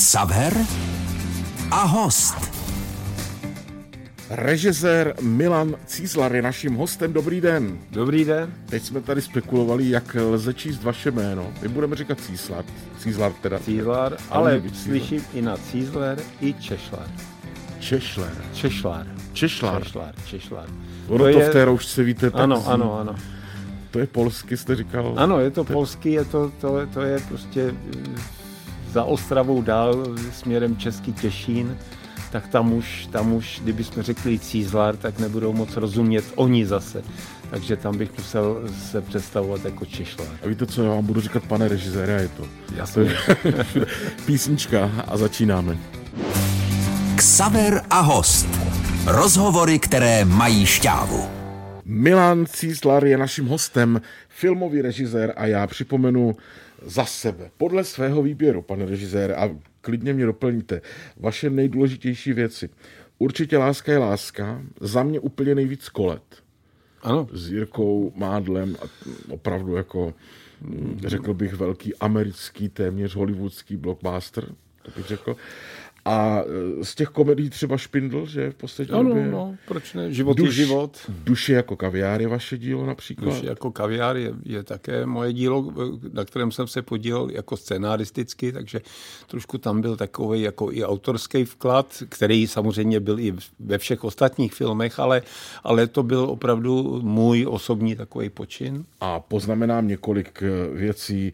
Xaver 0.00 0.52
a 1.70 1.84
host. 1.84 2.34
Režisér 4.30 5.14
Milan 5.20 5.76
Cízlar 5.86 6.34
je 6.34 6.42
naším 6.42 6.74
hostem. 6.74 7.12
Dobrý 7.12 7.40
den. 7.40 7.78
Dobrý 7.90 8.24
den. 8.24 8.54
Teď 8.66 8.82
jsme 8.82 9.00
tady 9.00 9.22
spekulovali, 9.22 9.90
jak 9.90 10.16
lze 10.20 10.54
číst 10.54 10.82
vaše 10.82 11.10
jméno. 11.10 11.46
My 11.62 11.68
budeme 11.68 11.96
říkat 11.96 12.20
Cízlar. 12.20 12.64
Cízlar 12.98 13.32
teda. 13.32 13.58
Cízlar, 13.58 14.16
ale 14.30 14.62
slyším 14.74 15.24
i 15.34 15.42
na 15.42 15.56
Cízler, 15.56 16.18
i 16.40 16.54
Češlar. 16.54 17.06
Češler. 17.80 18.32
Češlar. 18.54 19.06
Češlar. 19.32 19.82
Češlar. 19.82 20.14
Češlar. 20.26 20.66
Ono 21.08 21.24
to, 21.24 21.32
to 21.32 21.38
je... 21.38 21.48
v 21.48 21.52
té 21.52 21.64
roušce, 21.64 22.02
víte, 22.02 22.30
tak 22.30 22.40
Ano, 22.40 22.60
zní. 22.60 22.72
ano, 22.72 22.98
ano. 23.00 23.14
To 23.90 23.98
je 23.98 24.06
polsky, 24.06 24.56
jste 24.56 24.76
říkal? 24.76 25.14
Ano, 25.16 25.40
je 25.40 25.50
to 25.50 25.64
polský, 25.64 26.12
je 26.12 26.24
to, 26.24 26.52
to, 26.60 26.86
to 26.94 27.00
je 27.00 27.18
prostě 27.28 27.74
eh, 27.96 28.39
za 28.92 29.04
Ostravou 29.04 29.62
dál 29.62 30.06
směrem 30.32 30.76
Český 30.76 31.12
Těšín, 31.12 31.76
tak 32.32 32.48
tam 32.48 32.72
už, 32.72 33.08
tam 33.12 33.32
už, 33.32 33.60
kdybychom 33.62 34.02
řekli 34.02 34.38
Cízlar, 34.38 34.96
tak 34.96 35.18
nebudou 35.18 35.52
moc 35.52 35.76
rozumět 35.76 36.24
oni 36.34 36.66
zase. 36.66 37.02
Takže 37.50 37.76
tam 37.76 37.98
bych 37.98 38.18
musel 38.18 38.62
se 38.90 39.00
představovat 39.00 39.64
jako 39.64 39.84
Češlar. 39.84 40.28
A 40.42 40.48
víte 40.48 40.66
co, 40.66 40.82
já 40.84 40.90
vám 40.90 41.06
budu 41.06 41.20
říkat 41.20 41.44
pane 41.44 41.68
režisére, 41.68 42.22
je 42.22 42.28
to. 42.28 42.46
Jasně. 42.76 43.16
Písnička 44.26 44.90
a 45.08 45.16
začínáme. 45.16 45.78
Xaver 47.16 47.82
a 47.90 48.00
host. 48.00 48.48
Rozhovory, 49.06 49.78
které 49.78 50.24
mají 50.24 50.66
šťávu. 50.66 51.28
Milan 51.84 52.46
Císlar 52.46 53.04
je 53.04 53.18
naším 53.18 53.46
hostem, 53.46 54.00
filmový 54.28 54.82
režisér 54.82 55.32
a 55.36 55.46
já 55.46 55.66
připomenu 55.66 56.36
za 56.82 57.04
sebe, 57.04 57.50
podle 57.56 57.84
svého 57.84 58.22
výběru, 58.22 58.62
pane 58.62 58.86
režisér, 58.86 59.32
a 59.32 59.50
klidně 59.80 60.12
mě 60.12 60.26
doplníte, 60.26 60.80
vaše 61.16 61.50
nejdůležitější 61.50 62.32
věci. 62.32 62.68
Určitě 63.18 63.58
Láska 63.58 63.92
je 63.92 63.98
láska, 63.98 64.62
za 64.80 65.02
mě 65.02 65.20
úplně 65.20 65.54
nejvíc 65.54 65.88
kolet. 65.88 66.22
Ano. 67.02 67.28
S 67.32 67.50
Jirkou 67.50 68.12
Mádlem, 68.16 68.76
a 68.82 68.84
opravdu 69.28 69.76
jako, 69.76 70.14
řekl 71.06 71.34
bych, 71.34 71.54
velký 71.54 71.96
americký, 71.96 72.68
téměř 72.68 73.14
hollywoodský 73.14 73.76
blockbuster, 73.76 74.44
to 74.82 74.90
bych 74.96 75.06
řekl. 75.06 75.36
A 76.04 76.42
e, 76.80 76.84
z 76.84 76.94
těch 76.94 77.08
komedií 77.08 77.50
třeba 77.50 77.76
Špindl, 77.76 78.26
že 78.26 78.50
v 78.50 78.54
poslední 78.54 78.94
Ano, 78.94 79.08
době... 79.08 79.26
no, 79.26 79.56
proč 79.68 79.94
ne? 79.94 80.12
Život 80.12 80.36
Duš, 80.36 80.46
je 80.46 80.52
život. 80.52 80.98
Duše 81.08 81.52
jako 81.52 81.76
kaviár 81.76 82.20
je 82.20 82.28
vaše 82.28 82.58
dílo 82.58 82.86
například? 82.86 83.34
Duše 83.34 83.46
jako 83.46 83.70
kaviár 83.70 84.16
je, 84.16 84.32
je 84.44 84.62
také 84.62 85.06
moje 85.06 85.32
dílo, 85.32 85.72
na 86.12 86.24
kterém 86.24 86.52
jsem 86.52 86.66
se 86.66 86.82
podílel 86.82 87.28
jako 87.30 87.56
scenaristicky, 87.56 88.52
takže 88.52 88.80
trošku 89.26 89.58
tam 89.58 89.80
byl 89.80 89.96
takový 89.96 90.42
jako 90.42 90.72
i 90.72 90.84
autorský 90.84 91.44
vklad, 91.44 92.02
který 92.08 92.46
samozřejmě 92.46 93.00
byl 93.00 93.20
i 93.20 93.34
ve 93.60 93.78
všech 93.78 94.04
ostatních 94.04 94.54
filmech, 94.54 94.98
ale, 94.98 95.22
ale 95.64 95.86
to 95.86 96.02
byl 96.02 96.20
opravdu 96.20 97.00
můj 97.02 97.46
osobní 97.48 97.96
takový 97.96 98.28
počin. 98.28 98.84
A 99.00 99.20
poznamenám 99.20 99.88
několik 99.88 100.42
e, 100.42 100.76
věcí, 100.76 101.32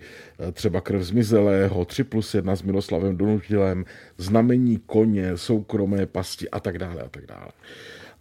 třeba 0.52 0.80
Krev 0.80 1.02
zmizelého, 1.02 1.84
3 1.84 2.04
plus 2.04 2.34
1 2.34 2.56
s 2.56 2.62
Miloslavem 2.62 3.16
Donutilem, 3.16 3.84
Znamení 4.18 4.55
koně, 4.86 5.36
soukromé 5.36 6.06
pasti 6.06 6.50
a 6.50 6.60
tak 6.60 6.78
dále 6.78 7.02
a 7.02 7.08
tak 7.08 7.26
dále. 7.26 7.48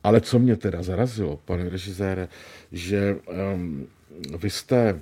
Ale 0.03 0.21
co 0.21 0.39
mě 0.39 0.55
teda 0.55 0.83
zarazilo, 0.83 1.39
pane 1.45 1.69
režisére, 1.69 2.27
že 2.71 3.15
um, 3.53 3.87
vy 4.37 4.49
jste 4.49 4.99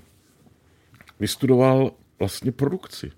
vystudoval 1.19 1.91
vlastně 2.19 2.51
produkci. 2.51 3.11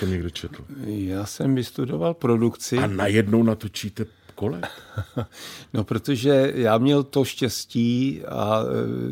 To 0.00 0.06
někdo 0.06 0.30
četl. 0.30 0.64
Já 0.86 1.26
jsem 1.26 1.54
vystudoval 1.54 2.14
produkci. 2.14 2.78
A 2.78 2.86
najednou 2.86 3.42
natočíte 3.42 4.06
kole? 4.36 4.60
No, 5.74 5.84
protože 5.84 6.52
já 6.54 6.78
měl 6.78 7.02
to 7.02 7.24
štěstí 7.24 8.22
a 8.28 8.62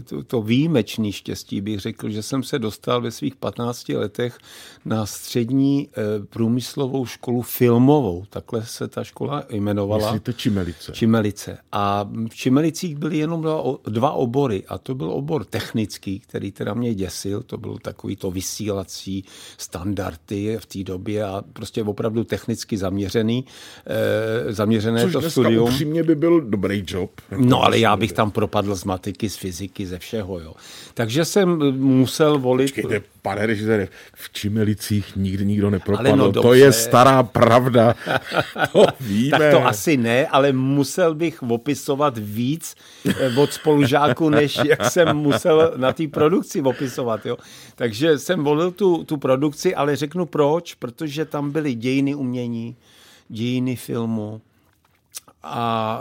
to, 0.09 0.23
to 0.23 0.43
výjimečné 0.43 1.13
štěstí, 1.13 1.61
bych 1.61 1.81
řekl, 1.81 2.11
že 2.11 2.23
jsem 2.23 2.43
se 2.43 2.59
dostal 2.59 3.03
ve 3.03 3.11
svých 3.11 3.37
15 3.37 3.89
letech 3.89 4.39
na 4.85 5.07
střední 5.07 5.89
průmyslovou 6.31 7.07
školu 7.07 7.43
filmovou. 7.43 8.25
Takhle 8.31 8.67
se 8.67 8.89
ta 8.89 9.05
škola 9.05 9.45
jmenovala. 9.51 10.13
Myslíte 10.13 10.33
Čimelice? 10.33 10.93
Čimelice. 10.93 11.59
A 11.73 12.09
v 12.31 12.35
Čimelicích 12.35 12.97
byly 12.97 13.19
jenom 13.19 13.43
dva, 13.43 13.63
dva 13.85 14.11
obory. 14.11 14.65
A 14.69 14.79
to 14.79 14.95
byl 14.95 15.11
obor 15.11 15.45
technický, 15.45 16.21
který 16.21 16.53
teda 16.53 16.75
mě 16.75 16.95
děsil. 16.95 17.43
To 17.43 17.59
byl 17.59 17.79
takový 17.79 18.17
to 18.17 18.31
vysílací 18.31 19.25
standardy 19.59 20.59
v 20.61 20.67
té 20.67 20.85
době 20.85 21.25
a 21.25 21.43
prostě 21.53 21.83
opravdu 21.83 22.25
technicky 22.25 22.77
zaměřený, 22.77 23.45
eh, 23.87 24.53
zaměřené 24.53 25.03
Což 25.03 25.14
to 25.15 25.21
dneska 25.21 25.41
studium. 25.41 25.65
upřímně 25.65 26.03
by 26.03 26.15
byl 26.15 26.41
dobrý 26.41 26.85
job. 26.87 27.11
Jako 27.31 27.45
No 27.45 27.63
ale 27.63 27.79
já 27.79 27.97
bych 27.97 28.13
tam 28.13 28.31
propadl 28.31 28.75
z 28.75 28.85
matiky, 28.85 29.31
z 29.31 29.37
fyziky, 29.37 29.87
ze 29.87 29.99
všeho. 29.99 30.41
Jo. 30.41 30.55
Takže 30.95 31.25
jsem 31.25 31.73
musel 31.79 32.39
volit... 32.39 32.75
Počkejte, 32.75 33.03
pane 33.23 33.47
režisére, 33.47 33.89
v 34.15 34.33
Čimelicích 34.33 35.17
nikdy 35.17 35.47
nikdo 35.47 35.71
nepropadl. 35.71 36.09
Ale 36.09 36.17
no 36.17 36.33
to 36.33 36.55
je 36.55 36.73
stará 36.73 37.23
pravda. 37.23 37.95
to 38.73 38.87
víme. 39.01 39.39
Tak 39.39 39.51
to 39.51 39.67
asi 39.67 39.97
ne, 39.97 40.27
ale 40.27 40.53
musel 40.53 41.15
bych 41.15 41.43
opisovat 41.43 42.19
víc 42.19 42.75
eh, 43.09 43.37
od 43.37 43.53
spolužáků, 43.53 44.29
než 44.29 44.61
jak 44.65 44.91
jsem 44.91 45.17
musel 45.17 45.73
na 45.77 45.93
té 45.93 46.09
produkci 46.09 46.63
opisovat. 46.63 47.27
Jo. 47.27 47.37
Takže 47.75 48.19
jsem 48.19 48.45
volil 48.45 48.71
tu, 48.71 49.05
tu 49.05 49.17
produkci, 49.17 49.75
ale 49.75 49.97
řeknu 49.97 50.27
proč, 50.27 50.75
protože 50.75 51.25
tam 51.25 51.51
byly 51.51 51.75
dějiny 51.75 52.15
umění, 52.15 52.77
dějiny 53.29 53.77
filmu, 53.77 54.41
a 55.45 56.01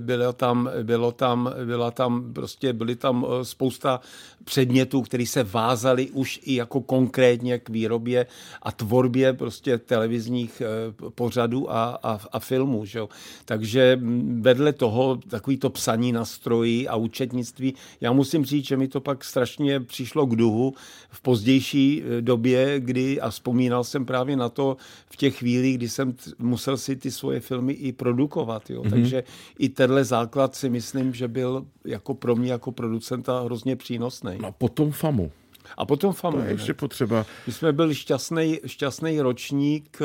bylo 0.00 0.32
tam, 0.32 0.70
bylo 0.82 1.12
tam, 1.12 1.52
byla 1.64 1.90
tam 1.90 2.32
prostě, 2.32 2.72
byly 2.72 2.96
tam 2.96 3.26
eh, 3.28 3.44
spousta 3.44 4.00
předmětů, 4.46 5.02
které 5.02 5.26
se 5.26 5.42
vázaly 5.42 6.10
už 6.10 6.40
i 6.42 6.54
jako 6.54 6.80
konkrétně 6.80 7.58
k 7.58 7.68
výrobě 7.68 8.26
a 8.62 8.72
tvorbě 8.72 9.32
prostě 9.32 9.78
televizních 9.78 10.62
eh, 10.62 10.66
pořadů 11.10 11.72
a, 11.72 11.98
a, 12.02 12.20
a 12.32 12.38
filmů. 12.38 12.84
Že? 12.84 13.00
Takže 13.44 14.00
vedle 14.40 14.72
toho 14.72 15.18
takový 15.28 15.56
to 15.56 15.70
psaní 15.70 16.12
na 16.12 16.24
stroji 16.24 16.88
a 16.88 16.96
účetnictví, 16.96 17.74
já 18.00 18.12
musím 18.12 18.44
říct, 18.44 18.66
že 18.66 18.76
mi 18.76 18.88
to 18.88 19.00
pak 19.00 19.24
strašně 19.24 19.80
přišlo 19.80 20.26
k 20.26 20.36
duhu 20.36 20.74
v 21.10 21.20
pozdější 21.20 22.02
eh, 22.02 22.22
době, 22.22 22.80
kdy, 22.80 23.20
a 23.20 23.30
vzpomínal 23.30 23.84
jsem 23.84 24.06
právě 24.06 24.36
na 24.36 24.48
to 24.48 24.76
v 25.10 25.16
těch 25.16 25.38
chvílích, 25.38 25.76
kdy 25.76 25.88
jsem 25.88 26.12
t- 26.12 26.30
musel 26.38 26.76
si 26.76 26.96
ty 26.96 27.10
svoje 27.10 27.40
filmy 27.40 27.72
i 27.72 27.92
produkovat. 27.92 28.70
Jo? 28.70 28.82
Mm-hmm. 28.82 28.90
Takže 28.90 29.24
i 29.58 29.68
tenhle 29.68 30.04
základ 30.04 30.54
si 30.54 30.70
myslím, 30.70 31.14
že 31.14 31.28
byl 31.28 31.66
jako 31.84 32.14
pro 32.14 32.36
mě 32.36 32.52
jako 32.52 32.72
producenta 32.72 33.40
hrozně 33.40 33.76
přínosný. 33.76 34.35
No 34.40 34.48
a 34.48 34.52
potom 34.52 34.92
FAMu. 34.92 35.32
A 35.76 35.86
potom 35.86 36.12
FAMu. 36.12 36.36
To 36.36 36.44
je 36.44 36.50
ještě 36.50 36.74
potřeba. 36.74 37.26
My 37.46 37.52
jsme 37.52 37.72
byli 37.72 37.94
šťastný, 37.94 38.60
šťastný 38.66 39.20
ročník, 39.20 39.98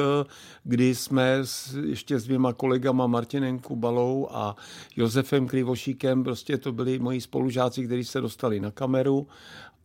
kdy 0.63 0.95
jsme 0.95 1.37
s, 1.43 1.73
ještě 1.85 2.19
s 2.19 2.23
dvěma 2.23 2.53
kolegama 2.53 3.07
Martinem 3.07 3.59
Kubalou 3.59 4.27
a 4.31 4.55
Josefem 4.95 5.47
Krivošíkem, 5.47 6.23
prostě 6.23 6.57
to 6.57 6.71
byli 6.71 6.99
moji 6.99 7.21
spolužáci, 7.21 7.85
kteří 7.85 8.05
se 8.05 8.21
dostali 8.21 8.59
na 8.59 8.71
kameru 8.71 9.27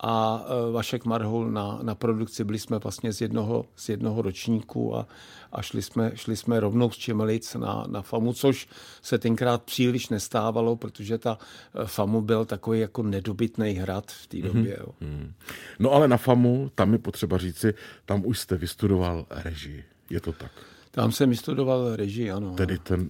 a 0.01 0.45
Vašek 0.73 1.05
Marhul 1.05 1.51
na, 1.51 1.79
na 1.83 1.95
produkci. 1.95 2.45
Byli 2.45 2.59
jsme 2.59 2.79
vlastně 2.79 3.13
z 3.13 3.21
jednoho, 3.21 3.67
z 3.77 3.89
jednoho 3.89 4.23
ročníku 4.23 4.97
a, 4.97 5.07
a 5.53 5.63
šli, 5.63 5.83
jsme, 5.83 6.13
šli 6.15 6.37
jsme 6.37 6.61
rovnou 6.61 6.91
z 6.91 6.97
Čemelic 6.97 7.55
na, 7.55 7.85
na 7.89 8.03
FAMu, 8.03 8.33
což 8.33 8.69
se 9.03 9.19
tenkrát 9.19 9.63
příliš 9.63 10.09
nestávalo, 10.09 10.77
protože 10.77 11.19
ta 11.19 11.39
FAMu 11.85 12.23
byl 12.23 12.45
takový 12.45 12.81
jako 12.81 13.03
nedobytný 13.03 13.71
hrad 13.71 14.11
v 14.11 14.27
té 14.27 14.43
době. 14.43 14.77
Jo. 14.81 14.87
Hmm. 15.01 15.33
No 15.79 15.93
ale 15.93 16.09
na 16.09 16.17
FAMu, 16.17 16.71
tam 16.75 16.93
je 16.93 16.99
potřeba 16.99 17.39
říci, 17.39 17.75
tam 18.05 18.23
už 18.27 18.39
jste 18.39 18.57
vystudoval 18.57 19.27
režii. 19.31 19.85
Je 20.11 20.21
to 20.21 20.33
tak? 20.33 20.51
Tam 20.91 21.13
jsem 21.13 21.31
vystudoval 21.31 21.97
režii, 21.97 22.31
ano. 22.31 22.55
Tedy 22.55 22.79
ten, 22.79 23.09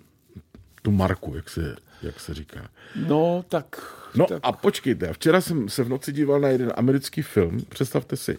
tu 0.87 0.93
marku, 0.93 1.35
jak 1.37 1.51
se, 1.51 1.77
jak 2.03 2.21
se 2.21 2.35
říká. 2.35 2.69
No, 3.09 3.45
tak... 3.49 3.95
No 4.15 4.27
tak... 4.27 4.41
a 4.43 4.53
počkejte, 4.53 5.13
včera 5.13 5.41
jsem 5.41 5.69
se 5.69 5.85
v 5.85 5.89
noci 5.89 6.13
díval 6.13 6.41
na 6.41 6.49
jeden 6.49 6.73
americký 6.77 7.23
film, 7.23 7.61
představte 7.69 8.17
si, 8.17 8.39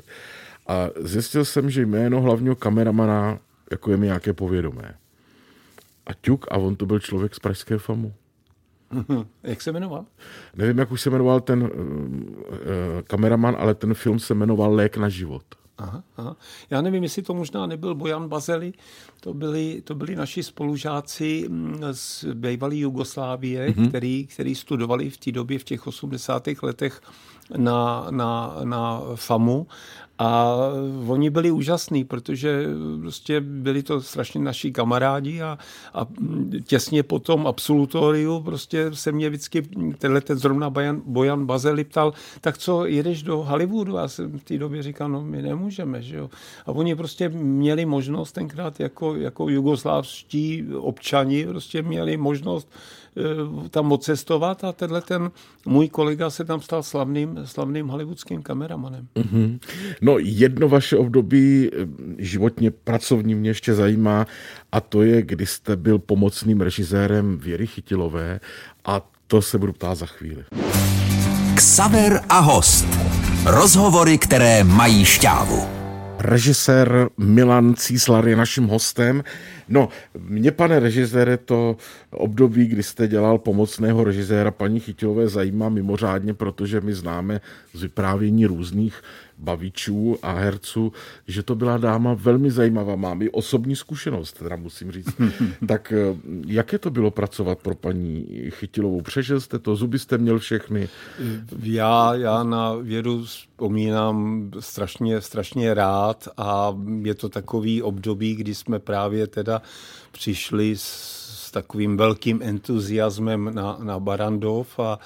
a 0.67 0.89
zjistil 0.99 1.45
jsem, 1.45 1.69
že 1.69 1.81
jméno 1.81 2.21
hlavního 2.21 2.55
kameramana 2.55 3.39
jako 3.71 3.91
je 3.91 3.97
mi 3.97 4.05
nějaké 4.05 4.33
povědomé. 4.33 4.95
A 6.05 6.13
ťuk, 6.13 6.45
a 6.51 6.57
on 6.57 6.75
to 6.75 6.85
byl 6.85 6.99
člověk 6.99 7.35
z 7.35 7.39
Pražské 7.39 7.77
FAMu. 7.77 8.13
Jak 9.43 9.61
se 9.61 9.71
jmenoval? 9.71 10.05
Nevím, 10.55 10.77
jak 10.77 10.91
už 10.91 11.01
se 11.01 11.09
jmenoval 11.09 11.39
ten 11.39 11.63
uh, 11.63 11.69
uh, 11.69 12.55
kameraman, 13.03 13.55
ale 13.59 13.75
ten 13.75 13.93
film 13.93 14.19
se 14.19 14.33
jmenoval 14.33 14.73
Lék 14.73 14.97
na 14.97 15.09
život. 15.09 15.43
Aha, 15.77 16.03
aha. 16.17 16.35
Já 16.69 16.81
nevím, 16.81 17.03
jestli 17.03 17.21
to 17.21 17.33
možná 17.33 17.65
nebyl 17.65 17.95
Bojan 17.95 18.27
Bazeli, 18.27 18.73
to 19.19 19.33
byli, 19.33 19.81
to 19.81 19.95
byli 19.95 20.15
naši 20.15 20.43
spolužáci 20.43 21.49
z 21.91 22.25
bývalé 22.33 22.75
Jugoslávie, 22.75 23.69
mm-hmm. 23.69 23.89
který, 23.89 24.27
který 24.27 24.55
studovali 24.55 25.09
v 25.09 25.17
té 25.17 25.31
době 25.31 25.59
v 25.59 25.63
těch 25.63 25.87
80. 25.87 26.47
letech 26.63 27.01
na, 27.57 28.07
na, 28.09 28.57
na 28.63 29.01
FAMu 29.15 29.67
a 30.19 30.57
oni 31.07 31.29
byli 31.29 31.51
úžasní, 31.51 32.03
protože 32.03 32.65
prostě 33.01 33.41
byli 33.41 33.83
to 33.83 34.01
strašně 34.01 34.41
naši 34.41 34.71
kamarádi 34.71 35.41
a, 35.41 35.57
a 35.93 36.07
těsně 36.63 37.03
po 37.03 37.19
tom 37.19 37.47
absolutoriu 37.47 38.39
prostě 38.39 38.89
se 38.93 39.11
mě 39.11 39.29
vždycky 39.29 39.61
tenhle 39.97 40.21
ten 40.21 40.37
zrovna 40.37 40.69
Bojan, 40.69 41.01
Bojan 41.05 41.45
Bazeli 41.45 41.83
ptal, 41.83 42.13
tak 42.41 42.57
co, 42.57 42.85
jedeš 42.85 43.23
do 43.23 43.37
Hollywoodu? 43.37 43.97
A 43.97 44.07
jsem 44.07 44.39
v 44.39 44.43
té 44.43 44.57
době 44.57 44.83
říkal, 44.83 45.09
no 45.09 45.21
my 45.21 45.41
nemůžeme, 45.41 46.01
že 46.01 46.17
jo. 46.17 46.29
A 46.65 46.71
oni 46.71 46.95
prostě 46.95 47.29
měli 47.29 47.85
možnost 47.85 48.31
tenkrát 48.31 48.79
jako, 48.79 49.15
jako 49.15 49.49
jugoslávští 49.49 50.65
občani 50.73 51.45
prostě 51.45 51.81
měli 51.81 52.17
možnost 52.17 52.69
tam 53.69 53.91
odcestovat 53.91 54.63
a 54.63 54.71
tenhle 54.71 55.01
ten 55.01 55.31
můj 55.65 55.89
kolega 55.89 56.29
se 56.29 56.45
tam 56.45 56.61
stal 56.61 56.83
slavným, 56.83 57.39
slavným 57.45 57.87
hollywoodským 57.87 58.41
kameramanem. 58.41 59.07
Mm-hmm. 59.15 59.59
No 60.01 60.17
jedno 60.19 60.69
vaše 60.69 60.97
období 60.97 61.69
eh, 61.73 61.87
životně 62.17 62.71
pracovní 62.71 63.35
mě 63.35 63.49
ještě 63.49 63.73
zajímá 63.73 64.25
a 64.71 64.81
to 64.81 65.01
je, 65.01 65.21
kdy 65.21 65.45
jste 65.45 65.75
byl 65.75 65.99
pomocným 65.99 66.61
režisérem 66.61 67.37
Věry 67.37 67.67
Chytilové 67.67 68.39
a 68.85 69.01
to 69.27 69.41
se 69.41 69.57
budu 69.57 69.73
ptát 69.73 69.95
za 69.95 70.05
chvíli. 70.05 70.43
Ksaver 71.55 72.21
a 72.29 72.39
host. 72.39 72.87
Rozhovory, 73.45 74.17
které 74.17 74.63
mají 74.63 75.05
šťávu. 75.05 75.86
Režisér 76.19 77.09
Milan 77.17 77.75
Císlar 77.75 78.27
je 78.27 78.35
naším 78.35 78.67
hostem. 78.67 79.23
No, 79.69 79.89
mě, 80.19 80.51
pane 80.51 80.79
režisére, 80.79 81.37
to 81.37 81.77
období, 82.11 82.65
kdy 82.65 82.83
jste 82.83 83.07
dělal 83.07 83.37
pomocného 83.37 84.03
režiséra 84.03 84.51
paní 84.51 84.79
Chytilové, 84.79 85.27
zajímá 85.27 85.69
mimořádně, 85.69 86.33
protože 86.33 86.81
my 86.81 86.93
známe 86.93 87.41
z 87.73 87.81
vyprávění 87.81 88.45
různých 88.45 89.01
bavičů 89.37 90.17
a 90.21 90.31
herců, 90.31 90.93
že 91.27 91.43
to 91.43 91.55
byla 91.55 91.77
dáma 91.77 92.13
velmi 92.13 92.51
zajímavá. 92.51 92.95
Mám 92.95 93.21
i 93.21 93.29
osobní 93.29 93.75
zkušenost, 93.75 94.33
teda 94.33 94.55
musím 94.55 94.91
říct. 94.91 95.15
tak 95.67 95.91
eh, 95.91 96.15
jaké 96.47 96.79
to 96.79 96.89
bylo 96.89 97.11
pracovat 97.11 97.59
pro 97.59 97.75
paní 97.75 98.25
Chytilovou? 98.49 99.01
Přežil 99.01 99.41
jste 99.41 99.59
to? 99.59 99.75
Zuby 99.75 99.99
jste 99.99 100.17
měl 100.17 100.39
všechny? 100.39 100.89
Já, 101.63 102.15
já 102.15 102.43
na 102.43 102.73
vědu 102.73 103.23
vzpomínám 103.23 104.51
strašně, 104.59 105.21
strašně 105.21 105.73
rád 105.73 106.27
a 106.37 106.77
je 107.01 107.15
to 107.15 107.29
takový 107.29 107.81
období, 107.81 108.35
kdy 108.35 108.55
jsme 108.55 108.79
právě 108.79 109.27
teda 109.27 109.61
přišli 110.11 110.77
s 110.77 111.16
s 111.47 111.51
takovým 111.51 111.97
velkým 111.97 112.41
entuziasmem 112.43 113.51
na, 113.55 113.77
na 113.83 113.99
Barandov 113.99 114.79
a, 114.79 114.99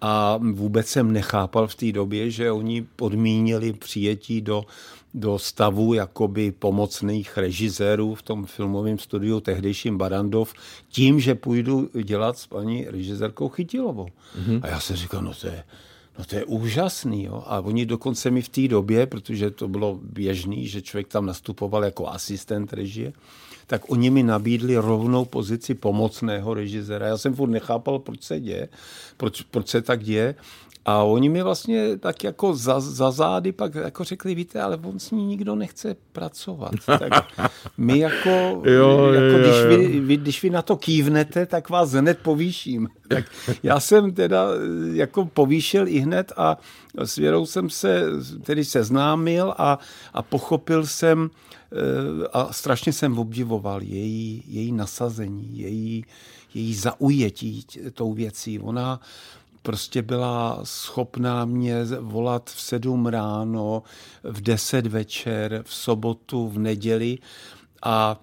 a 0.00 0.36
vůbec 0.36 0.86
jsem 0.86 1.12
nechápal 1.12 1.66
v 1.66 1.74
té 1.74 1.92
době, 1.92 2.30
že 2.30 2.52
oni 2.52 2.86
podmínili 2.96 3.72
přijetí 3.72 4.40
do, 4.40 4.64
do 5.14 5.38
stavu 5.38 5.94
jakoby 5.94 6.52
pomocných 6.52 7.38
režisérů 7.38 8.14
v 8.14 8.22
tom 8.22 8.46
filmovém 8.46 8.98
studiu 8.98 9.40
tehdejším 9.40 9.98
Barandov 9.98 10.54
tím, 10.88 11.20
že 11.20 11.34
půjdu 11.34 11.90
dělat 12.02 12.38
s 12.38 12.46
paní 12.46 12.84
režisérkou 12.84 13.48
Chytilovou. 13.48 14.06
Mm-hmm. 14.06 14.60
A 14.62 14.68
já 14.68 14.80
jsem 14.80 14.96
říkal, 14.96 15.22
no 15.22 15.34
to 15.34 15.46
je, 15.46 15.64
No 16.18 16.24
to 16.24 16.36
je 16.36 16.44
úžasný. 16.44 17.24
Jo? 17.24 17.42
A 17.46 17.60
oni 17.60 17.86
dokonce 17.86 18.30
mi 18.30 18.42
v 18.42 18.48
té 18.48 18.68
době, 18.68 19.06
protože 19.06 19.50
to 19.50 19.68
bylo 19.68 20.00
běžný, 20.02 20.66
že 20.66 20.82
člověk 20.82 21.08
tam 21.08 21.26
nastupoval 21.26 21.84
jako 21.84 22.08
asistent 22.08 22.72
režie, 22.72 23.12
tak 23.68 23.90
oni 23.92 24.10
mi 24.10 24.22
nabídli 24.22 24.76
rovnou 24.76 25.24
pozici 25.24 25.74
pomocného 25.74 26.54
režiséra. 26.54 27.06
Já 27.06 27.18
jsem 27.18 27.34
furt 27.34 27.50
nechápal, 27.50 27.98
proč 27.98 28.22
se 28.22 28.40
děje, 28.40 28.68
proč, 29.16 29.42
proč 29.42 29.68
se 29.68 29.82
tak 29.82 30.04
děje. 30.04 30.34
A 30.88 31.02
oni 31.02 31.28
mi 31.28 31.42
vlastně 31.42 31.98
tak 31.98 32.24
jako 32.24 32.56
za, 32.56 32.80
za 32.80 33.10
zády 33.10 33.52
pak 33.52 33.74
jako 33.74 34.04
řekli, 34.04 34.34
víte, 34.34 34.62
ale 34.62 34.76
on 34.82 34.98
s 34.98 35.10
ní 35.10 35.26
nikdo 35.26 35.54
nechce 35.54 35.96
pracovat. 36.12 36.70
Tak 36.98 37.32
my 37.76 37.98
jako, 37.98 38.62
jo, 38.64 39.12
jako 39.12 39.26
jo, 39.26 39.38
když, 39.38 39.64
vy, 39.68 40.00
vy, 40.00 40.16
když 40.16 40.42
vy 40.42 40.50
na 40.50 40.62
to 40.62 40.76
kývnete, 40.76 41.46
tak 41.46 41.70
vás 41.70 41.92
hned 41.92 42.18
povýším. 42.18 42.88
Tak 43.08 43.24
já 43.62 43.80
jsem 43.80 44.12
teda 44.12 44.46
jako 44.92 45.24
povýšil 45.24 45.88
i 45.88 45.98
hned 45.98 46.32
a 46.36 46.56
s 46.98 47.16
Věrou 47.16 47.46
jsem 47.46 47.70
se 47.70 48.02
tedy 48.42 48.64
seznámil 48.64 49.54
a, 49.58 49.78
a 50.14 50.22
pochopil 50.22 50.86
jsem 50.86 51.30
eh, 51.72 52.28
a 52.32 52.52
strašně 52.52 52.92
jsem 52.92 53.18
obdivoval 53.18 53.82
její, 53.82 54.42
její 54.46 54.72
nasazení, 54.72 55.58
její, 55.58 56.04
její 56.54 56.74
zaujetí 56.74 57.66
tou 57.94 58.12
věcí. 58.12 58.58
Ona, 58.58 59.00
prostě 59.68 60.02
byla 60.02 60.60
schopná 60.62 61.44
mě 61.44 61.84
volat 62.00 62.50
v 62.50 62.60
sedm 62.60 63.06
ráno, 63.06 63.82
v 64.22 64.40
deset 64.40 64.86
večer, 64.86 65.62
v 65.66 65.74
sobotu, 65.74 66.48
v 66.48 66.58
neděli 66.58 67.18
a 67.82 68.20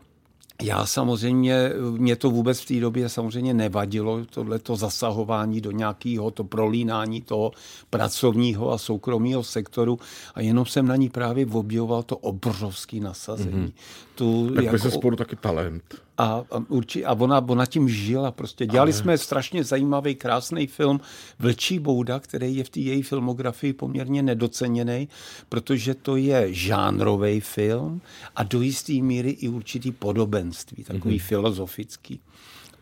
já 0.61 0.85
samozřejmě, 0.85 1.71
mě 1.97 2.15
to 2.15 2.29
vůbec 2.29 2.59
v 2.59 2.65
té 2.65 2.79
době 2.79 3.09
samozřejmě 3.09 3.53
nevadilo, 3.53 4.25
tohleto 4.25 4.75
zasahování 4.75 5.61
do 5.61 5.71
nějakého, 5.71 6.31
to 6.31 6.43
prolínání 6.43 7.21
toho 7.21 7.51
pracovního 7.89 8.71
a 8.71 8.77
soukromého 8.77 9.43
sektoru 9.43 9.99
a 10.35 10.41
jenom 10.41 10.65
jsem 10.65 10.87
na 10.87 10.95
ní 10.95 11.09
právě 11.09 11.45
objevoval 11.45 12.03
to 12.03 12.17
obrovské 12.17 12.99
nasazení. 12.99 13.67
Mm-hmm. 13.67 14.15
Tu, 14.15 14.51
tak 14.55 14.63
jako, 14.63 14.79
se 14.79 14.91
spolu 14.91 15.15
taky 15.15 15.35
talent. 15.35 16.04
A, 16.17 16.43
a, 16.51 16.63
urči, 16.67 17.05
a 17.05 17.13
ona, 17.13 17.43
ona 17.49 17.65
tím 17.65 17.89
žila 17.89 18.31
prostě. 18.31 18.65
Dělali 18.65 18.91
Ale... 18.91 18.99
jsme 18.99 19.17
strašně 19.17 19.63
zajímavý, 19.63 20.15
krásný 20.15 20.67
film 20.67 20.99
Vlčí 21.39 21.79
bouda, 21.79 22.19
který 22.19 22.55
je 22.55 22.63
v 22.63 22.69
té 22.69 22.79
její 22.79 23.01
filmografii 23.01 23.73
poměrně 23.73 24.23
nedoceněný, 24.23 25.09
protože 25.49 25.93
to 25.93 26.15
je 26.15 26.53
žánrový 26.53 27.39
film 27.39 28.01
a 28.35 28.43
do 28.43 28.61
jisté 28.61 28.93
míry 28.93 29.29
i 29.29 29.47
určitý 29.47 29.91
podobenství, 29.91 30.83
takový 30.83 31.17
mm-hmm. 31.17 31.27
filozofický 31.27 32.19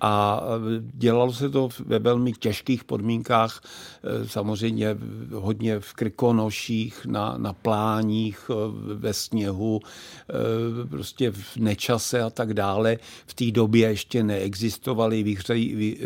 a 0.04 0.42
dělalo 0.94 1.34
se 1.34 1.50
to 1.50 1.70
ve 1.86 2.00
velmi 2.00 2.34
těžkých 2.34 2.84
podmínkách, 2.84 3.62
e, 4.04 4.28
samozřejmě 4.28 4.98
hodně 5.34 5.80
v 5.80 5.94
krikonoších, 5.94 7.06
na, 7.06 7.36
na 7.38 7.54
pláních, 7.54 8.50
e, 8.50 8.54
ve 8.96 9.14
sněhu, 9.14 9.80
e, 9.84 10.88
prostě 10.88 11.32
v 11.32 11.58
nečase 11.58 12.22
a 12.22 12.30
tak 12.30 12.54
dále. 12.54 12.98
V 13.26 13.34
té 13.34 13.52
době 13.52 13.90
ještě 13.90 14.24
neexistovaly 14.24 15.24
výhřej, 15.24 15.98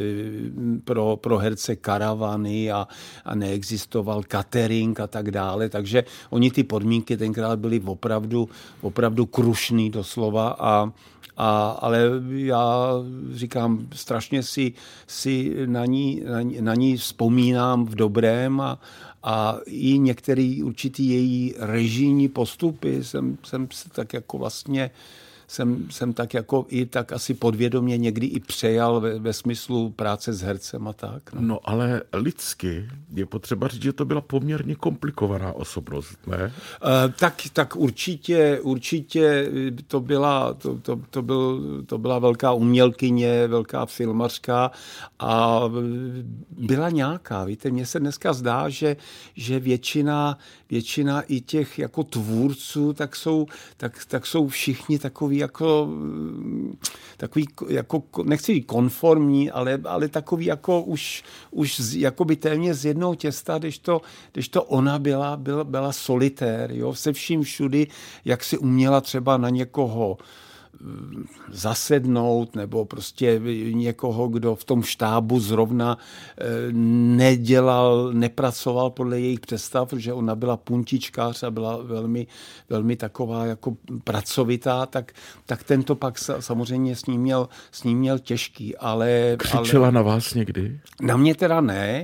pro, 0.84 1.16
pro 1.16 1.38
herce 1.38 1.76
karavany 1.76 2.72
a, 2.72 2.88
a 3.26 3.36
neexistoval 3.36 4.24
catering 4.32 5.00
a 5.00 5.08
tak 5.08 5.32
dále, 5.32 5.70
takže 5.70 6.04
oni 6.30 6.52
ty 6.52 6.64
podmínky 6.64 7.18
tenkrát 7.18 7.60
byly 7.60 7.82
opravdu, 7.86 8.50
opravdu 8.82 9.26
krušný 9.26 9.90
doslova 9.90 10.56
a 10.60 10.92
a, 11.38 11.70
ale 11.70 12.10
já 12.28 12.92
říkám, 13.34 13.88
strašně 13.94 14.44
si, 14.44 14.74
si 15.08 15.56
na, 15.66 15.86
ní, 15.86 16.22
na, 16.32 16.42
ní, 16.42 16.62
na 16.62 16.76
ní 16.76 16.98
vzpomínám 16.98 17.86
v 17.86 17.96
dobrém 17.96 18.62
a, 18.62 18.80
a 19.24 19.58
i 19.66 20.00
některé 20.00 20.58
určitý 20.64 21.10
její 21.10 21.54
režijní 21.60 22.28
postupy 22.28 23.04
jsem, 23.04 23.38
jsem 23.44 23.68
se 23.72 23.90
tak 23.90 24.14
jako 24.14 24.38
vlastně 24.38 24.92
jsem, 25.48 25.88
jsem 25.90 26.14
tak 26.14 26.34
jako 26.34 26.66
i 26.70 26.86
tak 26.86 27.12
asi 27.12 27.34
podvědomě 27.34 27.98
někdy 27.98 28.28
i 28.28 28.40
přejal 28.40 29.02
ve, 29.02 29.20
ve 29.20 29.34
smyslu 29.34 29.90
práce 29.90 30.34
s 30.34 30.42
hercem 30.42 30.88
a 30.88 30.94
tak. 30.94 31.34
No. 31.34 31.42
no 31.42 31.60
ale 31.64 32.02
lidsky 32.14 32.90
je 33.14 33.26
potřeba 33.26 33.68
říct, 33.68 33.84
že 33.84 33.94
to 33.94 34.06
byla 34.06 34.22
poměrně 34.22 34.76
komplikovaná 34.76 35.54
osobnost, 35.54 36.18
ne? 36.28 36.38
Uh, 36.46 37.14
tak, 37.20 37.42
tak 37.54 37.76
určitě, 37.76 38.60
určitě 38.62 39.52
to 39.88 40.00
byla, 40.00 40.54
to, 40.54 40.78
to, 40.78 41.00
to, 41.10 41.22
byl, 41.22 41.62
to 41.86 41.98
byla 41.98 42.20
velká 42.20 42.54
umělkyně, 42.54 43.48
velká 43.48 43.86
filmařka 43.86 44.72
a 45.20 45.62
byla 46.52 46.90
nějaká, 46.90 47.44
víte, 47.44 47.72
mně 47.72 47.86
se 47.86 48.00
dneska 48.00 48.34
zdá, 48.34 48.70
že, 48.70 48.98
že 49.36 49.60
většina, 49.60 50.38
většina 50.70 51.22
i 51.22 51.42
těch 51.42 51.80
jako 51.80 52.04
tvůrců, 52.04 52.94
tak 52.94 53.16
jsou, 53.16 53.46
tak, 53.78 54.06
tak 54.08 54.26
jsou 54.26 54.48
všichni 54.48 55.00
takový 55.00 55.37
jako, 55.38 55.90
takový 57.18 57.48
jako, 57.70 58.04
nechci 58.24 58.62
konformní, 58.62 59.52
ale, 59.52 59.80
ale 59.86 60.08
takový 60.08 60.46
jako 60.46 60.82
už, 60.82 61.24
už 61.52 61.80
z, 61.80 61.96
jakoby 61.96 62.36
téměř 62.36 62.78
z 62.78 62.86
jednoho 62.86 63.16
těsta, 63.16 63.58
když 63.58 63.80
to, 63.80 64.02
když 64.34 64.50
to 64.50 64.64
ona 64.64 65.00
byla, 65.00 65.38
byla, 65.38 65.64
byla 65.64 65.92
solitér, 65.92 66.72
jo, 66.72 66.94
se 66.94 67.14
vším 67.14 67.42
všudy, 67.42 67.88
jak 68.26 68.44
si 68.44 68.58
uměla 68.58 69.02
třeba 69.02 69.38
na 69.38 69.50
někoho 69.50 70.18
zasednout 71.52 72.56
nebo 72.56 72.86
prostě 72.86 73.42
někoho, 73.72 74.28
kdo 74.28 74.56
v 74.56 74.64
tom 74.64 74.84
štábu 74.84 75.40
zrovna 75.40 75.98
eh, 75.98 76.46
nedělal, 77.18 78.10
nepracoval 78.14 78.90
podle 78.90 79.20
jejich 79.20 79.40
představ, 79.40 79.94
že 79.98 80.14
ona 80.14 80.36
byla 80.36 80.58
puntičkář 80.58 81.44
a 81.44 81.52
byla 81.52 81.78
velmi, 81.78 82.28
velmi 82.70 82.96
taková 82.96 83.46
jako 83.46 83.78
pracovitá, 84.04 84.86
tak, 84.86 85.12
tak 85.46 85.64
tento 85.64 85.96
pak 85.96 86.18
samozřejmě 86.40 86.96
s 86.96 87.06
ním 87.06 87.22
měl, 87.22 87.50
s 87.72 87.84
ním 87.84 88.00
měl 88.00 88.20
těžký, 88.20 88.78
ale... 88.78 89.36
Křičela 89.38 89.88
ale, 89.88 89.92
na 89.92 90.02
vás 90.02 90.34
někdy? 90.34 90.80
Na 91.02 91.18
mě 91.18 91.36
teda 91.36 91.62
ne, 91.62 92.02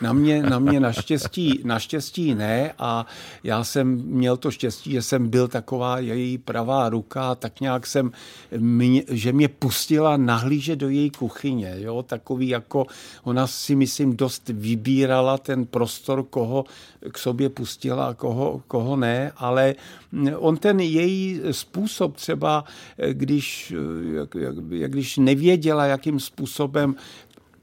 na 0.00 0.12
mě, 0.12 0.42
na 0.42 0.58
mě 0.58 0.80
naštěstí, 0.80 1.60
naštěstí 1.64 2.34
ne 2.34 2.72
a 2.78 3.06
já 3.44 3.64
jsem 3.64 4.02
měl 4.04 4.36
to 4.36 4.50
štěstí, 4.50 4.92
že 4.92 5.02
jsem 5.02 5.28
byl 5.28 5.48
taková 5.48 5.98
její 5.98 6.38
pravá 6.38 6.88
ruka, 6.88 7.34
tak 7.34 7.60
nějak 7.60 7.86
jsem, 7.86 8.10
mě, 8.58 9.02
že 9.08 9.32
mě 9.32 9.48
pustila 9.48 10.16
nahlížet 10.16 10.78
do 10.78 10.88
její 10.88 11.10
kuchyně, 11.10 11.74
jo, 11.78 12.02
takový 12.02 12.48
jako, 12.48 12.86
ona 13.24 13.46
si 13.46 13.74
myslím 13.74 14.16
dost 14.16 14.48
vybírala 14.48 15.38
ten 15.38 15.66
prostor, 15.66 16.22
koho 16.22 16.64
k 17.12 17.18
sobě 17.18 17.48
pustila 17.48 18.06
a 18.06 18.14
koho, 18.14 18.62
koho 18.68 18.96
ne, 18.96 19.32
ale 19.36 19.74
on 20.36 20.56
ten 20.56 20.80
její 20.80 21.40
způsob 21.50 22.16
třeba, 22.16 22.64
když, 23.12 23.74
jak, 24.12 24.34
jak, 24.34 24.54
jak, 24.70 24.90
když 24.90 25.16
nevěděla, 25.16 25.86
jakým 25.86 26.20
způsobem 26.20 26.94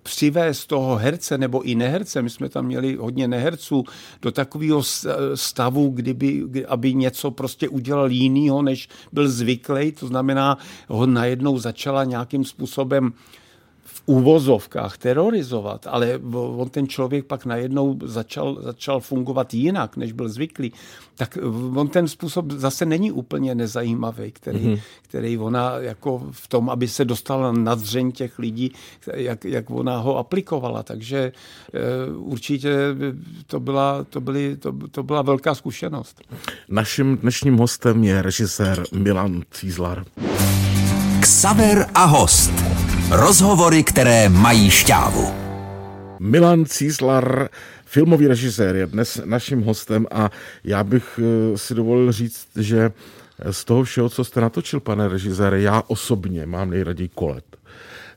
přivést 0.04 0.66
toho 0.66 0.96
herce 0.96 1.38
nebo 1.38 1.62
i 1.62 1.76
neherce, 1.76 2.22
my 2.22 2.30
jsme 2.30 2.50
tam 2.50 2.66
měli 2.66 2.96
hodně 2.96 3.28
neherců, 3.28 3.84
do 4.22 4.32
takového 4.32 4.84
stavu, 5.36 5.90
kdyby, 5.90 6.66
aby 6.68 6.94
něco 6.94 7.32
prostě 7.32 7.70
udělal 7.70 8.12
jinýho, 8.12 8.62
než 8.62 8.90
byl 9.12 9.30
zvyklý, 9.30 9.92
to 9.92 10.08
znamená, 10.08 10.58
ho 10.88 11.06
najednou 11.06 11.58
začala 11.58 12.04
nějakým 12.04 12.46
způsobem 12.46 13.14
úvozovkách 14.06 14.98
terorizovat, 14.98 15.88
ale 15.88 16.20
on 16.34 16.70
ten 16.70 16.88
člověk 16.88 17.26
pak 17.26 17.46
najednou 17.46 18.00
začal, 18.04 18.58
začal 18.62 19.00
fungovat 19.00 19.54
jinak, 19.54 19.98
než 19.98 20.12
byl 20.12 20.30
zvyklý, 20.30 20.74
tak 21.16 21.38
on 21.76 21.88
ten 21.88 22.08
způsob 22.08 22.52
zase 22.52 22.86
není 22.86 23.12
úplně 23.12 23.56
nezajímavý, 23.56 24.32
který, 24.32 24.60
mm-hmm. 24.60 24.80
který 25.02 25.38
ona 25.38 25.78
jako 25.78 26.28
v 26.32 26.48
tom, 26.48 26.70
aby 26.70 26.88
se 26.88 27.06
dostala 27.06 27.52
na 27.52 27.76
dřeň 27.76 28.12
těch 28.12 28.40
lidí, 28.40 28.72
jak, 29.14 29.46
jak 29.46 29.70
ona 29.70 29.98
ho 29.98 30.18
aplikovala. 30.18 30.84
Takže 30.84 31.18
e, 31.18 31.32
určitě 32.16 32.76
to 33.48 33.60
byla, 33.60 34.04
to, 34.04 34.22
byly, 34.22 34.58
to, 34.58 34.74
to 34.92 35.04
byla 35.04 35.22
velká 35.22 35.56
zkušenost. 35.56 36.22
Naším 36.70 37.18
dnešním 37.18 37.58
hostem 37.58 38.04
je 38.04 38.22
režisér 38.22 38.84
Milan 38.92 39.42
Cízlar. 39.52 40.06
Ksaver 41.22 41.90
a 41.94 42.06
host. 42.06 42.73
Rozhovory, 43.16 43.84
které 43.84 44.30
mají 44.30 44.70
šťávu. 44.70 45.34
Milan 46.20 46.66
Císlar, 46.66 47.50
filmový 47.86 48.28
režisér, 48.28 48.76
je 48.76 48.88
dnes 48.88 49.22
naším 49.26 49.62
hostem 49.62 50.08
a 50.12 50.30
já 50.64 50.84
bych 50.84 51.20
eh, 51.20 51.58
si 51.58 51.76
dovolil 51.76 52.12
říct, 52.12 52.48
že 52.56 52.92
z 53.52 53.66
toho 53.66 53.84
všeho, 53.84 54.10
co 54.10 54.24
jste 54.24 54.42
natočil, 54.42 54.80
pane 54.80 55.08
režisére, 55.08 55.62
já 55.62 55.84
osobně 55.88 56.46
mám 56.46 56.70
nejraději 56.70 57.10
kolet. 57.10 57.46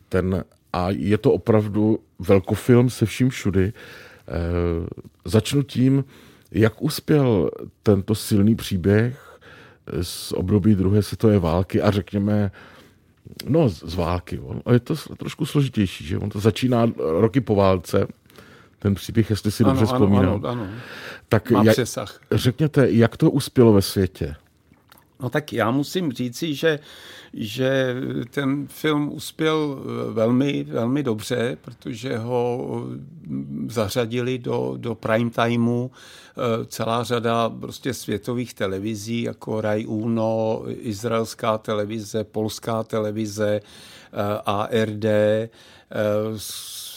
Ten, 0.08 0.44
a 0.72 0.86
je 0.90 1.18
to 1.18 1.32
opravdu 1.32 1.98
velkofilm 2.18 2.90
se 2.90 3.06
vším 3.06 3.30
všudy. 3.30 3.64
E, 3.64 3.72
začnu 5.24 5.62
tím, 5.62 6.04
jak 6.50 6.82
uspěl 6.82 7.50
tento 7.82 8.14
silný 8.14 8.54
příběh 8.54 9.38
z 10.02 10.32
období 10.32 10.74
druhé 10.74 11.02
světové 11.02 11.38
války 11.38 11.82
a 11.82 11.90
řekněme 11.90 12.50
No, 13.48 13.68
z 13.68 13.94
války. 13.94 14.38
On, 14.38 14.62
je 14.72 14.80
to 14.80 14.94
trošku 15.16 15.46
složitější, 15.46 16.06
že 16.06 16.18
on 16.18 16.28
to 16.30 16.40
začíná 16.40 16.92
roky 16.96 17.40
po 17.40 17.54
válce, 17.54 18.06
ten 18.78 18.94
příběh, 18.94 19.30
jestli 19.30 19.50
si 19.50 19.64
ano, 19.64 19.72
dobře 19.72 19.84
ano, 19.84 19.94
vzpomínám. 19.94 20.34
Ano, 20.34 20.48
ano. 20.48 20.68
Tak 21.28 21.50
Má 21.50 21.62
jak, 21.64 21.74
přesah. 21.74 22.20
řekněte, 22.32 22.90
jak 22.90 23.16
to 23.16 23.30
uspělo 23.30 23.72
ve 23.72 23.82
světě? 23.82 24.34
No 25.20 25.30
tak 25.30 25.52
já 25.52 25.70
musím 25.70 26.12
říci, 26.12 26.54
že, 26.54 26.78
že 27.36 27.96
ten 28.30 28.66
film 28.66 29.12
uspěl 29.12 29.78
eh, 29.78 30.12
velmi, 30.12 30.64
velmi 30.64 31.02
dobře, 31.02 31.56
protože 31.62 32.18
ho 32.18 32.58
mm, 33.26 33.68
zařadili 33.70 34.38
do, 34.38 34.74
do 34.76 34.94
prime 34.94 35.30
timeu 35.30 35.90
eh, 35.90 36.64
celá 36.66 37.04
řada 37.04 37.50
prostě 37.50 37.94
světových 37.94 38.54
televizí, 38.54 39.22
jako 39.22 39.60
Rai 39.60 39.86
Uno, 39.86 40.62
izraelská 40.68 41.58
televize, 41.58 42.24
polská 42.24 42.82
televize, 42.82 43.60
eh, 43.60 44.40
ARD, 44.46 45.04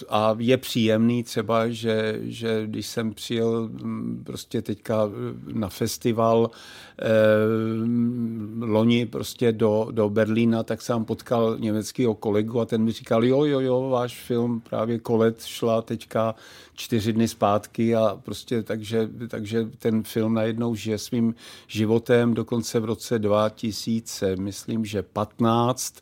a 0.09 0.35
je 0.39 0.57
příjemný 0.57 1.23
třeba, 1.23 1.69
že, 1.69 2.19
že 2.21 2.63
když 2.65 2.87
jsem 2.87 3.13
přijel 3.13 3.69
mm, 3.71 4.23
prostě 4.25 4.61
teďka 4.61 5.09
na 5.53 5.69
festival 5.69 6.51
eh, 7.01 7.05
loni 8.65 9.05
prostě 9.05 9.51
do, 9.51 9.87
do 9.91 10.09
Berlína, 10.09 10.28
tak 10.63 10.81
jsem 10.81 11.05
potkal 11.05 11.57
německého 11.59 12.15
kolegu 12.15 12.59
a 12.59 12.65
ten 12.65 12.83
mi 12.83 12.91
říkal, 12.91 13.25
jo, 13.25 13.43
jo, 13.43 13.59
jo, 13.59 13.89
váš 13.89 14.21
film 14.21 14.59
právě 14.59 14.99
Kolet 14.99 15.43
šla 15.43 15.81
teďka 15.81 16.35
čtyři 16.73 17.13
dny 17.13 17.27
zpátky 17.27 17.95
a 17.95 18.19
prostě 18.23 18.63
takže, 18.63 19.09
takže 19.27 19.65
ten 19.79 20.03
film 20.03 20.33
najednou 20.33 20.75
žije 20.75 20.97
svým 20.97 21.35
životem, 21.67 22.33
dokonce 22.33 22.79
v 22.79 22.85
roce 22.85 23.19
2000, 23.19 24.35
myslím, 24.35 24.85
že 24.85 25.03
15 25.03 25.95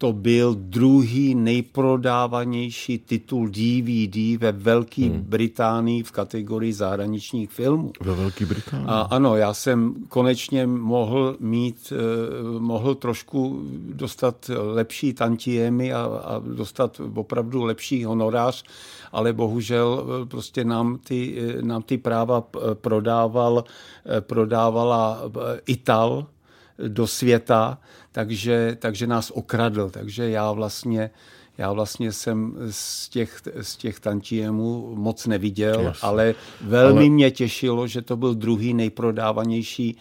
to 0.00 0.12
byl 0.12 0.54
druhý 0.54 1.34
nejprodávanější 1.34 2.98
titul 2.98 3.48
DVD 3.48 4.40
ve 4.40 4.52
Velké 4.52 5.02
hmm. 5.02 5.20
Británii 5.20 6.02
v 6.02 6.10
kategorii 6.10 6.72
zahraničních 6.72 7.50
filmů. 7.50 7.92
Ve 8.00 8.14
Velké 8.14 8.46
Británii? 8.46 8.86
A 8.86 9.00
ano, 9.00 9.36
já 9.36 9.54
jsem 9.54 9.94
konečně 10.08 10.66
mohl 10.66 11.36
mít, 11.40 11.92
eh, 11.92 12.58
mohl 12.58 12.94
trošku 12.94 13.62
dostat 13.92 14.50
lepší 14.56 15.12
tantiemy 15.12 15.92
a, 15.92 16.02
a 16.02 16.38
dostat 16.38 17.00
opravdu 17.14 17.64
lepší 17.64 18.04
honorář, 18.04 18.64
ale 19.12 19.32
bohužel 19.32 20.04
eh, 20.04 20.26
prostě 20.26 20.64
nám 20.64 20.98
ty, 20.98 21.36
eh, 21.58 21.62
nám 21.62 21.82
ty 21.82 21.98
práva 21.98 22.40
prodával, 22.74 23.64
prodávala 24.20 25.20
Ital, 25.66 26.26
do 26.88 27.06
světa, 27.06 27.78
takže, 28.12 28.76
takže 28.80 29.06
nás 29.06 29.30
okradl. 29.30 29.90
Takže 29.90 30.30
já 30.30 30.52
vlastně 30.52 31.10
já 31.60 31.72
vlastně 31.72 32.12
jsem 32.12 32.54
z 32.70 33.08
těch, 33.08 33.42
z 33.60 33.76
těch 33.76 34.00
tantiemů 34.00 34.94
moc 34.94 35.26
neviděl, 35.26 35.80
Jasně. 35.80 36.08
ale 36.08 36.34
velmi 36.60 37.00
ale... 37.00 37.08
mě 37.08 37.30
těšilo, 37.30 37.86
že 37.86 38.02
to 38.02 38.16
byl 38.16 38.34
druhý 38.34 38.74
nejprodávanější 38.74 39.96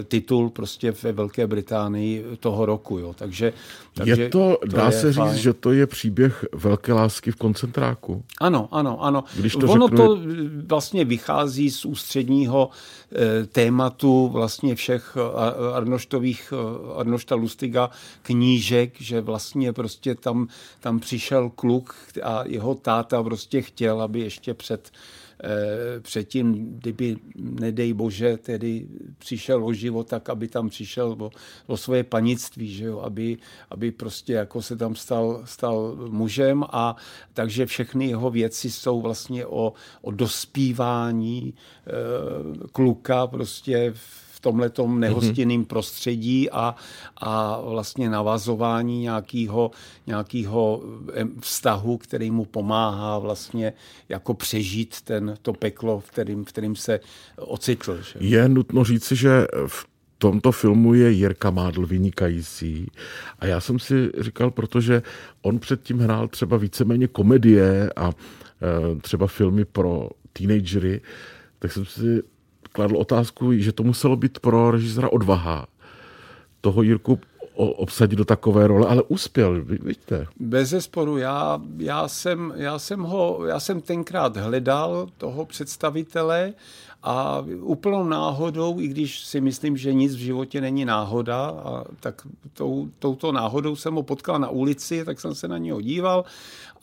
e, 0.00 0.04
titul 0.04 0.50
prostě 0.50 0.92
ve 1.02 1.12
Velké 1.12 1.46
Británii 1.46 2.24
toho 2.40 2.66
roku. 2.66 2.98
Jo. 2.98 3.14
Takže, 3.14 3.52
takže 3.94 4.22
je 4.22 4.28
to, 4.28 4.58
to 4.60 4.76
dá 4.76 4.86
je 4.86 4.92
se 4.92 5.12
fajn. 5.12 5.30
říct, 5.32 5.42
že 5.42 5.52
to 5.52 5.72
je 5.72 5.86
příběh 5.86 6.44
velké 6.52 6.92
lásky 6.92 7.30
v 7.30 7.36
koncentráku. 7.36 8.24
Ano, 8.40 8.68
ano, 8.70 9.02
ano. 9.02 9.24
Když 9.36 9.56
to 9.56 9.68
ono 9.68 9.88
řeknu... 9.88 10.06
to 10.06 10.20
vlastně 10.66 11.04
vychází 11.04 11.70
z 11.70 11.84
ústředního 11.84 12.70
e, 13.12 13.46
tématu 13.46 14.28
vlastně 14.28 14.74
všech 14.74 15.16
Arnoštových, 15.74 16.52
Arnošta 16.96 17.34
Lustiga 17.34 17.90
knížek, 18.22 19.00
že 19.00 19.20
vlastně 19.20 19.72
prostě 19.72 20.14
tam 20.14 20.48
tam 20.80 21.00
přišel 21.00 21.50
kluk 21.50 21.94
a 22.22 22.42
jeho 22.46 22.74
táta 22.74 23.22
prostě 23.22 23.62
chtěl, 23.62 24.02
aby 24.02 24.20
ještě 24.20 24.54
před 24.54 24.90
eh, 24.92 25.23
předtím, 26.00 26.76
kdyby, 26.78 27.16
nedej 27.36 27.92
bože, 27.92 28.36
tedy 28.36 28.86
přišel 29.18 29.64
o 29.64 29.72
život, 29.72 30.08
tak 30.08 30.28
aby 30.28 30.48
tam 30.48 30.68
přišel 30.68 31.16
o, 31.20 31.30
o 31.66 31.76
svoje 31.76 32.04
panictví, 32.04 32.74
že 32.74 32.84
jo? 32.84 33.00
Aby, 33.00 33.38
aby 33.70 33.90
prostě 33.90 34.32
jako 34.32 34.62
se 34.62 34.76
tam 34.76 34.96
stal, 34.96 35.42
stal 35.44 35.96
mužem 36.08 36.64
a 36.72 36.96
takže 37.32 37.66
všechny 37.66 38.06
jeho 38.06 38.30
věci 38.30 38.70
jsou 38.70 39.00
vlastně 39.00 39.46
o, 39.46 39.72
o 40.02 40.10
dospívání 40.10 41.54
e, 41.54 42.68
kluka 42.68 43.26
prostě 43.26 43.92
v 43.96 44.33
tomhletom 44.44 44.90
mhm. 44.90 45.00
nehostinným 45.00 45.62
mm-hmm. 45.62 45.66
prostředí 45.66 46.50
a, 46.50 46.74
a 47.16 47.60
vlastně 47.60 48.10
navazování 48.10 49.00
nějakého, 49.00 49.70
nějakého 50.06 50.82
vztahu, 51.40 51.98
který 51.98 52.30
mu 52.30 52.44
pomáhá 52.44 53.18
vlastně 53.18 53.72
jako 54.08 54.34
přežít 54.34 55.00
ten, 55.00 55.34
to 55.42 55.52
peklo, 55.52 56.00
v 56.00 56.10
kterým, 56.10 56.44
v 56.44 56.48
kterým 56.48 56.76
se 56.76 57.00
ocitl. 57.36 58.02
Že? 58.02 58.18
Je 58.20 58.48
nutno 58.48 58.84
říci, 58.84 59.16
že 59.16 59.46
v 59.66 59.86
tomto 60.18 60.52
filmu 60.52 60.94
je 60.94 61.10
Jirka 61.10 61.50
Mádl 61.50 61.86
vynikající. 61.86 62.86
A 63.38 63.46
já 63.46 63.60
jsem 63.60 63.78
si 63.78 64.10
říkal, 64.20 64.50
protože 64.50 65.02
on 65.42 65.58
předtím 65.58 65.98
hrál 65.98 66.28
třeba 66.28 66.56
víceméně 66.56 67.08
komedie 67.08 67.92
a 67.96 68.12
e, 68.12 69.00
třeba 69.00 69.26
filmy 69.26 69.64
pro 69.64 70.08
teenagery, 70.32 71.00
tak 71.58 71.72
jsem 71.72 71.84
si 71.84 72.22
kladl 72.74 72.96
otázku, 72.96 73.52
že 73.52 73.72
to 73.72 73.82
muselo 73.82 74.16
být 74.16 74.38
pro 74.38 74.70
režisera 74.70 75.12
odvaha 75.12 75.66
toho 76.60 76.82
Jirku 76.82 77.18
obsadit 77.56 78.16
do 78.16 78.24
takové 78.24 78.66
role, 78.66 78.86
ale 78.86 79.02
uspěl, 79.08 79.64
vidíte. 79.64 80.26
Bez 80.40 80.68
zesporu, 80.68 81.16
já, 81.16 81.60
já, 81.78 82.08
jsem, 82.08 82.52
já, 82.56 82.78
jsem 82.78 83.00
ho, 83.00 83.46
já 83.46 83.60
jsem 83.60 83.80
tenkrát 83.80 84.36
hledal 84.36 85.06
toho 85.18 85.46
představitele 85.46 86.52
a 87.02 87.44
úplnou 87.60 88.04
náhodou, 88.04 88.80
i 88.80 88.88
když 88.88 89.24
si 89.24 89.40
myslím, 89.40 89.76
že 89.76 89.92
nic 89.92 90.14
v 90.14 90.18
životě 90.18 90.60
není 90.60 90.84
náhoda, 90.84 91.46
a 91.46 91.84
tak 92.00 92.22
tou, 92.52 92.88
touto 92.98 93.32
náhodou 93.32 93.76
jsem 93.76 93.94
ho 93.94 94.02
potkal 94.02 94.38
na 94.38 94.48
ulici, 94.48 95.04
tak 95.04 95.20
jsem 95.20 95.34
se 95.34 95.48
na 95.48 95.58
něho 95.58 95.80
díval 95.80 96.24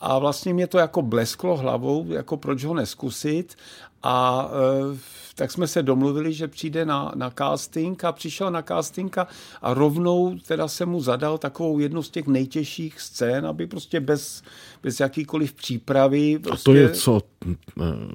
a 0.00 0.18
vlastně 0.18 0.54
mě 0.54 0.66
to 0.66 0.78
jako 0.78 1.02
blesklo 1.02 1.56
hlavou, 1.56 2.06
jako 2.08 2.36
proč 2.36 2.64
ho 2.64 2.74
neskusit 2.74 3.54
a 4.02 4.48
e, 4.94 4.98
tak 5.34 5.50
jsme 5.50 5.66
se 5.66 5.82
domluvili, 5.82 6.32
že 6.32 6.48
přijde 6.48 6.84
na, 6.84 7.12
na 7.14 7.30
casting 7.30 8.04
a 8.04 8.12
přišel 8.12 8.50
na 8.50 8.62
casting 8.62 9.18
a, 9.18 9.26
a 9.62 9.74
rovnou 9.74 10.38
teda 10.46 10.68
se 10.68 10.86
mu 10.86 11.00
zadal 11.00 11.38
takovou 11.38 11.78
jednu 11.78 12.02
z 12.02 12.10
těch 12.10 12.26
nejtěžších 12.26 13.00
scén, 13.00 13.46
aby 13.46 13.66
prostě 13.66 14.00
bez, 14.00 14.42
bez 14.82 15.00
jakýkoliv 15.00 15.52
přípravy. 15.52 16.38
Prostě... 16.38 16.70
A 16.70 16.72
to 16.72 16.74
je 16.74 16.90
co 16.90 17.20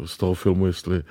z 0.06 0.18
toho 0.18 0.34
filmu, 0.34 0.66
jestli 0.66 1.04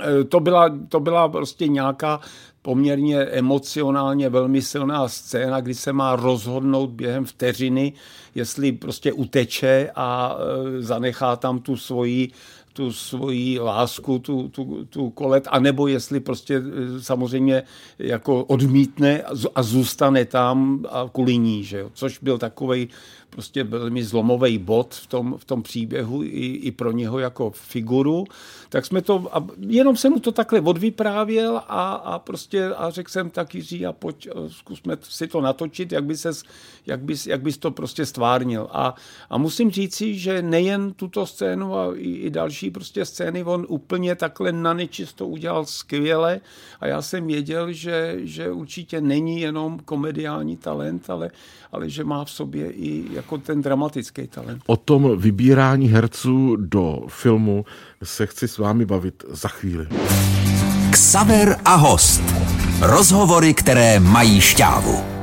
Eh, 0.00 0.24
to 0.24 0.40
byla, 0.40 0.78
to 0.88 1.00
byla 1.00 1.28
prostě 1.28 1.68
nějaká 1.68 2.20
poměrně 2.62 3.18
emocionálně 3.18 4.28
velmi 4.28 4.62
silná 4.62 5.08
scéna, 5.08 5.60
kdy 5.60 5.74
se 5.74 5.92
má 5.92 6.16
rozhodnout 6.16 6.90
během 6.90 7.24
vteřiny, 7.24 7.92
jestli 8.34 8.72
prostě 8.72 9.12
uteče 9.12 9.90
a 9.94 10.36
zanechá 10.78 11.36
tam 11.36 11.58
tu 11.58 11.76
svoji 11.76 12.30
tu 12.72 12.92
svoji 12.92 13.58
lásku, 13.58 14.18
tu, 14.18 14.48
tu, 14.48 14.84
tu 14.84 15.10
kolet, 15.10 15.48
anebo 15.50 15.86
jestli 15.86 16.20
prostě 16.20 16.56
eh, 16.56 17.02
samozřejmě 17.02 17.62
jako 17.98 18.44
odmítne 18.44 19.22
a 19.54 19.62
zůstane 19.62 20.24
tam 20.24 20.84
a 20.90 21.08
kvůli 21.12 21.38
ní, 21.38 21.64
že 21.64 21.78
jo? 21.78 21.90
což 21.94 22.18
byl 22.18 22.38
takový 22.38 22.88
prostě 23.32 23.64
velmi 23.64 24.04
zlomový 24.04 24.58
bod 24.58 24.94
v 24.94 25.06
tom, 25.06 25.34
v 25.38 25.44
tom 25.44 25.62
příběhu 25.62 26.22
i, 26.22 26.60
i 26.62 26.70
pro 26.70 26.92
něho 26.92 27.18
jako 27.18 27.50
figuru, 27.50 28.24
tak 28.68 28.86
jsme 28.86 29.02
to, 29.02 29.28
a 29.32 29.46
jenom 29.58 29.96
jsem 29.96 30.12
mu 30.12 30.20
to 30.20 30.32
takhle 30.32 30.60
odvyprávěl 30.60 31.56
a, 31.56 31.92
a 31.92 32.18
prostě 32.18 32.66
a 32.66 32.90
řekl 32.90 33.10
jsem 33.10 33.30
tak 33.30 33.54
Jiří 33.54 33.86
a 33.86 33.92
pojď, 33.92 34.28
zkusme 34.48 34.96
si 35.00 35.26
to 35.26 35.40
natočit, 35.40 35.92
jak 35.92 36.04
by 36.04 36.16
ses, 36.16 36.44
jak 36.86 37.00
bys, 37.00 37.26
jak 37.26 37.42
bys 37.42 37.58
to 37.58 37.70
prostě 37.70 38.06
stvárnil. 38.06 38.68
A, 38.70 38.94
a 39.30 39.38
musím 39.38 39.70
říci, 39.70 40.18
že 40.18 40.42
nejen 40.42 40.92
tuto 40.92 41.26
scénu 41.26 41.76
a 41.76 41.96
i, 41.96 42.10
i 42.10 42.30
další 42.30 42.61
prostě 42.70 43.04
scény 43.04 43.44
on 43.44 43.66
úplně 43.68 44.14
takhle 44.14 44.52
na 44.52 44.74
nečisto 44.74 45.26
udělal 45.26 45.66
skvěle 45.66 46.40
a 46.80 46.86
já 46.86 47.02
jsem 47.02 47.26
věděl, 47.26 47.72
že, 47.72 48.16
že 48.22 48.50
určitě 48.50 49.00
není 49.00 49.40
jenom 49.40 49.78
komediální 49.78 50.56
talent, 50.56 51.10
ale, 51.10 51.30
ale 51.72 51.90
že 51.90 52.04
má 52.04 52.24
v 52.24 52.30
sobě 52.30 52.70
i 52.70 53.04
jako 53.12 53.38
ten 53.38 53.62
dramatický 53.62 54.26
talent. 54.26 54.62
O 54.66 54.76
tom 54.76 55.18
vybírání 55.20 55.88
herců 55.88 56.56
do 56.56 57.02
filmu 57.08 57.64
se 58.02 58.26
chci 58.26 58.48
s 58.48 58.58
vámi 58.58 58.86
bavit 58.86 59.24
za 59.28 59.48
chvíli. 59.48 59.86
Ksaver 60.90 61.56
a 61.64 61.74
host. 61.74 62.22
Rozhovory, 62.80 63.54
které 63.54 64.00
mají 64.00 64.40
šťávu. 64.40 65.21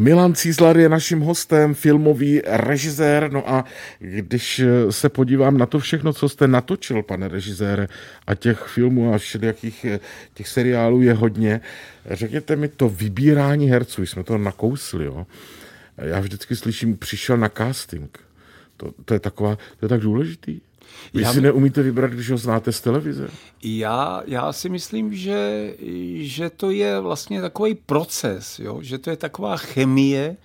Milan 0.00 0.34
Cízlar 0.34 0.78
je 0.78 0.88
naším 0.88 1.20
hostem, 1.20 1.74
filmový 1.74 2.40
režisér. 2.46 3.32
No 3.32 3.50
a 3.50 3.64
když 3.98 4.62
se 4.90 5.08
podívám 5.08 5.58
na 5.58 5.66
to 5.66 5.78
všechno, 5.78 6.12
co 6.12 6.28
jste 6.28 6.48
natočil, 6.48 7.02
pane 7.02 7.28
režisére, 7.28 7.86
a 8.26 8.34
těch 8.34 8.58
filmů 8.58 9.14
a 9.14 9.18
všelijakých 9.18 9.86
těch 10.34 10.48
seriálů 10.48 11.02
je 11.02 11.12
hodně, 11.12 11.60
řekněte 12.10 12.56
mi 12.56 12.68
to 12.68 12.88
vybírání 12.88 13.70
herců, 13.70 14.02
jsme 14.02 14.24
to 14.24 14.38
nakousli, 14.38 15.04
jo? 15.04 15.26
já 15.98 16.20
vždycky 16.20 16.56
slyším, 16.56 16.96
přišel 16.96 17.36
na 17.36 17.48
casting. 17.48 18.18
To, 18.76 18.92
to 19.04 19.14
je 19.14 19.20
taková, 19.20 19.56
to 19.56 19.84
je 19.84 19.88
tak 19.88 20.00
důležitý. 20.00 20.60
Vy 21.14 21.22
já, 21.22 21.32
si 21.32 21.40
neumíte 21.40 21.82
vybrat, 21.82 22.10
když 22.10 22.30
ho 22.30 22.38
znáte 22.38 22.72
z 22.72 22.80
televize? 22.80 23.28
Já, 23.62 24.22
já 24.26 24.52
si 24.52 24.68
myslím, 24.68 25.14
že, 25.14 25.72
že 26.16 26.50
to 26.50 26.70
je 26.70 27.00
vlastně 27.00 27.40
takový 27.40 27.74
proces, 27.74 28.58
jo? 28.58 28.78
že 28.82 28.98
to 28.98 29.10
je 29.10 29.16
taková 29.16 29.56
chemie, 29.56 30.36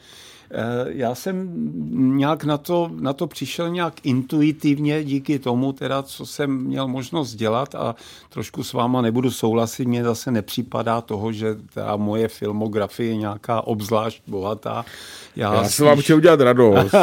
já 0.88 1.16
jsem 1.16 1.50
nějak 2.18 2.44
na 2.44 2.58
to, 2.58 2.92
na 3.00 3.14
to 3.14 3.28
přišel 3.28 3.70
nějak 3.70 3.94
intuitivně 4.04 5.04
díky 5.04 5.40
tomu, 5.40 5.74
teda, 5.74 6.04
co 6.04 6.26
jsem 6.26 6.58
měl 6.58 6.88
možnost 6.88 7.36
dělat 7.36 7.76
a 7.76 7.96
trošku 8.30 8.64
s 8.64 8.74
váma 8.74 9.02
nebudu 9.02 9.32
souhlasit, 9.32 9.88
mně 9.88 10.04
zase 10.04 10.32
nepřipadá 10.32 11.02
toho, 11.02 11.32
že 11.32 11.56
ta 11.74 11.96
moje 11.96 12.28
filmografie 12.28 13.10
je 13.10 13.16
nějaká 13.16 13.62
obzvlášť 13.62 14.22
bohatá. 14.28 14.86
Já, 15.36 15.54
já 15.54 15.64
spíš... 15.64 15.80
vám 15.80 16.02
chtěl 16.02 16.18
udělat 16.18 16.42
radost. 16.42 16.96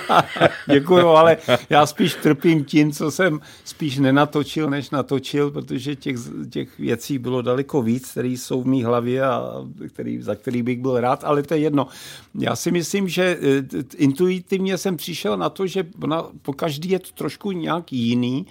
děkuju, 0.72 1.08
ale 1.08 1.36
já 1.70 1.86
spíš 1.86 2.14
trpím 2.14 2.64
tím, 2.64 2.92
co 2.92 3.10
jsem 3.10 3.40
spíš 3.64 3.98
nenatočil, 3.98 4.70
než 4.70 4.90
natočil, 4.90 5.50
protože 5.50 5.96
těch, 5.96 6.16
těch 6.50 6.78
věcí 6.78 7.18
bylo 7.18 7.42
daleko 7.42 7.82
víc, 7.82 8.10
které 8.10 8.28
jsou 8.28 8.62
v 8.62 8.66
mý 8.66 8.84
hlavě 8.84 9.22
a 9.22 9.52
který, 9.88 10.22
za 10.22 10.34
který 10.34 10.62
bych 10.62 10.80
byl 10.80 11.00
rád, 11.00 11.24
ale 11.24 11.42
to 11.42 11.54
je 11.54 11.60
jedno. 11.60 11.86
Já 12.34 12.56
si 12.56 12.70
myslím, 12.74 13.08
že 13.08 13.38
eh, 13.38 13.62
intuitivně 13.96 14.78
jsem 14.78 14.96
přišel 14.96 15.36
na 15.36 15.48
to, 15.48 15.66
že 15.66 15.86
po 16.42 16.52
každý 16.52 16.90
je 16.90 16.98
to 16.98 17.10
trošku 17.14 17.52
nějak 17.52 17.92
jiný 17.92 18.46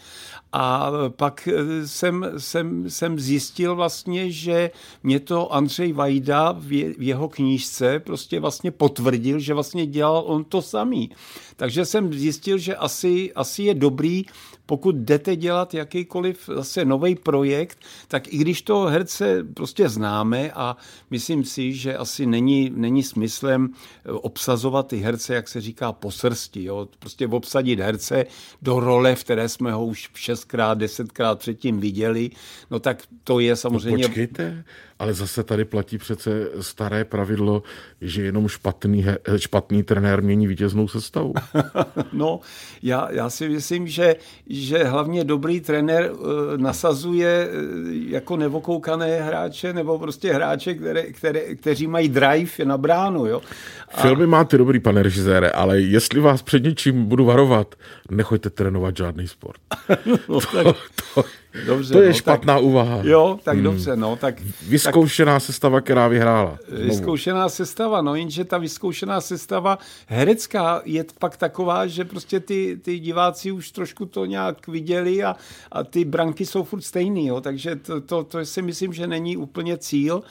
a 0.53 0.91
pak 1.09 1.47
eh, 1.47 1.87
jsem, 1.87 2.25
jsem, 2.37 2.89
jsem 2.89 3.19
zjistil 3.19 3.75
vlastně, 3.75 4.31
že 4.31 4.71
mě 5.03 5.19
to 5.19 5.53
Andřej 5.53 5.93
Vajda 5.93 6.55
v 6.57 7.03
jeho 7.03 7.29
knížce 7.29 7.99
prostě 7.99 8.39
vlastně 8.39 8.71
potvrdil, 8.71 9.39
že 9.39 9.53
vlastně 9.53 9.85
dělal 9.85 10.23
on 10.25 10.43
to 10.43 10.61
samý. 10.61 11.11
Takže 11.55 11.85
jsem 11.85 12.13
zjistil, 12.13 12.57
že 12.57 12.75
asi, 12.75 13.33
asi 13.33 13.63
je 13.63 13.73
dobrý 13.73 14.23
pokud 14.65 14.95
jdete 14.95 15.35
dělat 15.35 15.73
jakýkoliv 15.73 16.49
zase 16.55 16.85
nový 16.85 17.15
projekt, 17.15 17.77
tak 18.07 18.33
i 18.33 18.37
když 18.37 18.61
toho 18.61 18.87
herce 18.87 19.43
prostě 19.53 19.89
známe 19.89 20.51
a 20.51 20.77
myslím 21.09 21.43
si, 21.43 21.73
že 21.73 21.97
asi 21.97 22.25
není, 22.25 22.71
není 22.75 23.03
smyslem 23.03 23.69
eh, 23.73 24.11
obsazovat 24.11 24.87
ty 24.87 24.97
herce, 24.97 25.35
jak 25.35 25.47
se 25.47 25.61
říká, 25.61 25.91
po 25.91 26.11
srsti. 26.11 26.63
Jo? 26.63 26.87
Prostě 26.99 27.27
obsadit 27.27 27.79
herce 27.79 28.25
do 28.61 28.79
role, 28.79 29.15
v 29.15 29.23
které 29.23 29.49
jsme 29.49 29.71
ho 29.71 29.85
už 29.85 30.09
šestkrát, 30.13 30.77
desetkrát 30.77 31.39
předtím 31.39 31.79
viděli, 31.79 32.29
no 32.71 32.79
tak 32.79 33.03
to 33.23 33.39
je 33.39 33.55
samozřejmě... 33.55 34.03
No 34.03 34.09
počkejte, 34.09 34.63
ale 35.03 35.13
zase 35.13 35.43
tady 35.43 35.65
platí 35.65 35.97
přece 35.97 36.31
staré 36.61 37.05
pravidlo, 37.05 37.63
že 38.01 38.23
jenom 38.23 38.47
špatný, 38.47 39.05
špatný 39.37 39.83
trenér 39.83 40.23
mění 40.23 40.47
vítěznou 40.47 40.87
sestavu. 40.87 41.33
no, 42.13 42.39
já, 42.83 43.07
já 43.11 43.29
si 43.29 43.49
myslím, 43.49 43.87
že, 43.87 44.15
že 44.49 44.83
hlavně 44.83 45.23
dobrý 45.23 45.61
trenér 45.61 46.11
uh, 46.11 46.27
nasazuje 46.57 47.49
uh, 47.49 47.89
jako 47.91 48.37
nevokoukané 48.37 49.21
hráče 49.21 49.73
nebo 49.73 49.99
prostě 49.99 50.33
hráče, 50.33 50.73
které, 50.73 51.03
které, 51.03 51.55
kteří 51.55 51.87
mají 51.87 52.09
drive 52.09 52.65
na 52.65 52.77
bránu. 52.77 53.25
Jo? 53.25 53.41
A... 53.93 54.01
Filmy 54.01 54.27
máte 54.27 54.57
dobrý, 54.57 54.79
pane 54.79 55.03
režisére, 55.03 55.49
ale 55.49 55.79
jestli 55.79 56.19
vás 56.19 56.41
před 56.41 56.63
něčím 56.63 57.05
budu 57.05 57.25
varovat, 57.25 57.75
nechoďte 58.11 58.49
trénovat 58.49 58.97
žádný 58.97 59.27
sport. 59.27 59.61
no, 60.05 60.17
to, 60.41 60.63
tak... 60.63 60.75
to, 61.15 61.23
Dobře, 61.65 61.93
to 61.93 62.01
je 62.01 62.07
no, 62.07 62.13
špatná 62.13 62.55
tak, 62.55 62.63
úvaha. 62.63 62.99
Jo, 63.03 63.39
tak 63.43 63.55
hmm. 63.55 63.63
dobře, 63.63 63.95
no. 63.95 64.15
Tak, 64.15 64.41
vyzkoušená 64.67 65.33
tak, 65.33 65.41
sestava, 65.41 65.81
která 65.81 66.07
vyhrála. 66.07 66.57
Znovu. 66.67 66.83
Vyzkoušená 66.83 67.49
sestava, 67.49 68.01
no 68.01 68.15
jenže 68.15 68.45
ta 68.45 68.57
vyzkoušená 68.57 69.21
sestava 69.21 69.77
herecká 70.07 70.81
je 70.85 71.05
pak 71.19 71.37
taková, 71.37 71.87
že 71.87 72.05
prostě 72.05 72.39
ty, 72.39 72.79
ty 72.81 72.99
diváci 72.99 73.51
už 73.51 73.71
trošku 73.71 74.05
to 74.05 74.25
nějak 74.25 74.67
viděli 74.67 75.23
a, 75.23 75.35
a 75.71 75.83
ty 75.83 76.05
branky 76.05 76.45
jsou 76.45 76.63
furt 76.63 76.81
stejný, 76.81 77.27
jo, 77.27 77.41
takže 77.41 77.75
to, 77.75 78.01
to, 78.01 78.23
to 78.23 78.45
si 78.45 78.61
myslím, 78.61 78.93
že 78.93 79.07
není 79.07 79.37
úplně 79.37 79.77
cíl. 79.77 80.23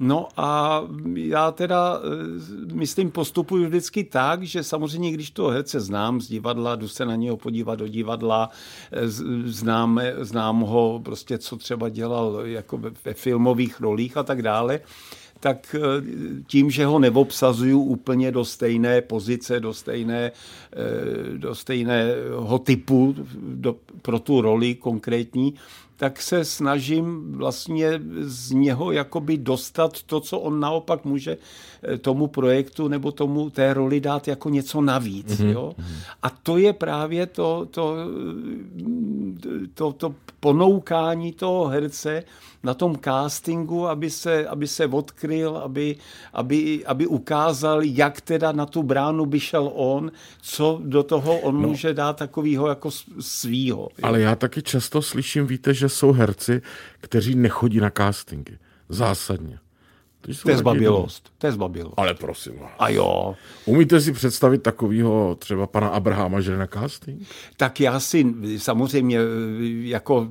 No 0.00 0.28
a 0.36 0.82
já 1.14 1.50
teda, 1.50 2.00
eh, 2.00 2.74
myslím, 2.74 3.10
postupuji 3.10 3.66
vždycky 3.66 4.04
tak, 4.04 4.42
že 4.42 4.64
samozřejmě, 4.64 5.12
když 5.12 5.30
toho 5.30 5.50
herce 5.50 5.80
znám 5.80 6.20
z 6.20 6.28
divadla, 6.28 6.76
jdu 6.76 6.88
se 6.88 7.04
na 7.04 7.16
něho 7.16 7.36
podívat 7.36 7.74
do 7.74 7.88
divadla, 7.88 8.50
eh, 8.92 9.08
znám, 9.44 10.00
znám 10.20 10.60
ho 10.60 11.00
prostě, 11.04 11.38
co 11.38 11.56
třeba 11.56 11.88
dělal 11.88 12.40
jako 12.44 12.80
ve 13.04 13.14
filmových 13.14 13.80
rolích 13.80 14.16
a 14.16 14.22
tak 14.22 14.42
dále, 14.42 14.80
tak 15.40 15.76
eh, 15.78 15.80
tím, 16.46 16.70
že 16.70 16.86
ho 16.86 16.98
neobsazuju 16.98 17.80
úplně 17.80 18.32
do 18.32 18.44
stejné 18.44 19.00
pozice, 19.02 19.60
do, 19.60 19.74
stejné, 19.74 20.32
do 21.36 21.54
stejného 21.54 22.58
typu 22.58 23.14
do, 23.40 23.76
pro 24.02 24.18
tu 24.18 24.40
roli 24.40 24.74
konkrétní, 24.74 25.54
tak 25.98 26.22
se 26.22 26.44
snažím 26.44 27.32
vlastně 27.32 28.00
z 28.20 28.50
něho 28.50 28.92
jakoby 28.92 29.36
dostat 29.36 30.02
to, 30.02 30.20
co 30.20 30.38
on 30.38 30.60
naopak 30.60 31.04
může 31.04 31.36
eh, 31.82 31.98
tomu 31.98 32.26
projektu 32.26 32.88
nebo 32.88 33.12
tomu 33.12 33.50
té 33.50 33.74
roli 33.74 34.00
dát 34.00 34.28
jako 34.28 34.48
něco 34.48 34.80
navíc. 34.80 35.26
Mm-hmm. 35.26 35.50
Jo? 35.50 35.74
A 36.22 36.30
to 36.30 36.56
je 36.56 36.72
právě 36.72 37.26
to, 37.26 37.66
to, 37.70 37.96
to, 39.74 39.92
to 39.92 40.14
ponoukání 40.40 41.32
toho 41.32 41.66
herce 41.66 42.24
na 42.62 42.74
tom 42.74 42.96
castingu, 43.04 43.88
aby 43.88 44.10
se, 44.10 44.46
aby 44.46 44.66
se 44.66 44.86
odkryl, 44.86 45.56
aby, 45.56 45.96
aby, 46.32 46.86
aby 46.86 47.06
ukázal, 47.06 47.82
jak 47.82 48.20
teda 48.20 48.52
na 48.52 48.66
tu 48.66 48.82
bránu 48.82 49.26
by 49.26 49.40
šel 49.40 49.70
on, 49.74 50.12
co 50.42 50.80
do 50.84 51.02
toho 51.02 51.38
on 51.38 51.62
no. 51.62 51.68
může 51.68 51.94
dát 51.94 52.16
takového 52.16 52.68
jako 52.68 52.90
svýho. 53.20 53.88
Ale 54.02 54.20
já 54.20 54.36
taky 54.36 54.62
často 54.62 55.02
slyším, 55.02 55.46
víte, 55.46 55.74
že 55.74 55.88
jsou 55.88 56.12
herci, 56.12 56.62
kteří 57.00 57.34
nechodí 57.34 57.80
na 57.80 57.90
castingy. 57.90 58.58
Zásadně. 58.88 59.58
To 60.42 60.50
je 60.50 60.56
zbabilost. 60.56 61.32
To 61.38 61.46
je 61.46 61.52
zbabilost. 61.52 61.94
Ale 61.96 62.14
prosím 62.14 62.58
vás. 62.58 62.70
A 62.78 62.88
jo. 62.88 63.34
Umíte 63.64 64.00
si 64.00 64.12
představit 64.12 64.62
takového 64.62 65.34
třeba 65.34 65.66
pana 65.66 65.88
Abrahama, 65.88 66.40
že 66.40 66.56
na 66.56 66.66
casting? 66.66 67.22
Tak 67.56 67.80
já 67.80 68.00
si 68.00 68.34
samozřejmě 68.56 69.18
jako 69.82 70.28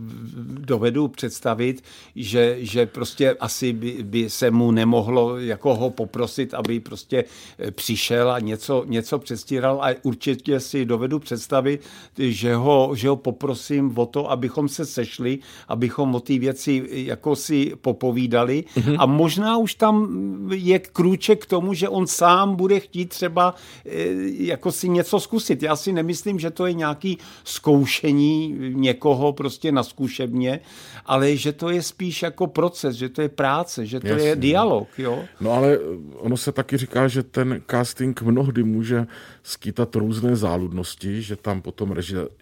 dovedu 0.60 1.08
představit, 1.08 1.84
že, 2.16 2.58
že 2.60 2.86
prostě 2.86 3.36
asi 3.40 3.74
by, 3.74 3.98
by 4.04 4.30
se 4.30 4.52
mu 4.52 4.72
nemohlo 4.72 5.38
jako 5.38 5.76
ho 5.76 5.90
poprosit, 5.90 6.54
aby 6.54 6.80
prostě 6.80 7.24
přišel 7.72 8.32
a 8.32 8.40
něco, 8.40 8.84
něco 8.88 9.20
přestíral 9.20 9.80
a 9.82 9.96
určitě 10.04 10.60
si 10.60 10.86
dovedu 10.86 11.20
představit, 11.20 11.82
že 12.18 12.56
ho, 12.56 12.92
že 12.96 13.10
ho 13.10 13.16
poprosím 13.16 13.98
o 13.98 14.06
to, 14.06 14.32
abychom 14.32 14.70
se 14.70 14.86
sešli, 14.86 15.40
abychom 15.68 16.16
o 16.16 16.20
té 16.20 16.40
věci 16.40 16.88
jako 16.92 17.36
si 17.36 17.74
popovídali 17.82 18.64
mm-hmm. 18.76 18.96
a 19.00 19.06
možná 19.06 19.58
už 19.58 19.77
tam 19.78 20.08
je 20.54 20.80
krůček 20.80 21.44
k 21.44 21.50
tomu, 21.50 21.74
že 21.74 21.90
on 21.90 22.08
sám 22.08 22.56
bude 22.56 22.80
chtít 22.80 23.10
třeba 23.10 23.56
eh, 23.86 23.92
jako 24.30 24.72
si 24.72 24.90
něco 24.90 25.20
zkusit. 25.20 25.64
Já 25.64 25.76
si 25.76 25.92
nemyslím, 25.92 26.40
že 26.40 26.52
to 26.52 26.66
je 26.66 26.74
nějaký 26.74 27.18
zkoušení 27.44 28.56
někoho 28.60 29.34
prostě 29.34 29.72
na 29.72 29.84
zkušebně, 29.84 30.60
ale 31.06 31.36
že 31.36 31.54
to 31.54 31.70
je 31.70 31.82
spíš 31.82 32.22
jako 32.22 32.48
proces, 32.48 32.96
že 32.96 33.10
to 33.10 33.22
je 33.22 33.30
práce, 33.30 33.86
že 33.86 34.00
to 34.00 34.08
Jasně. 34.08 34.28
je 34.28 34.36
dialog. 34.36 34.88
Jo? 34.98 35.24
No 35.40 35.52
ale 35.52 35.80
ono 36.18 36.38
se 36.38 36.52
taky 36.52 36.78
říká, 36.78 37.08
že 37.08 37.24
ten 37.24 37.62
casting 37.72 38.22
mnohdy 38.22 38.64
může 38.64 39.08
skýtat 39.44 39.96
různé 39.96 40.36
záludnosti, 40.36 41.22
že 41.22 41.36
tam 41.36 41.62
potom 41.62 41.96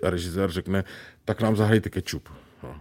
režisér 0.04 0.52
řekne, 0.52 0.84
tak 1.26 1.42
nám 1.42 1.56
zahrajte 1.56 1.90
kečup. 1.90 2.30
No. 2.64 2.76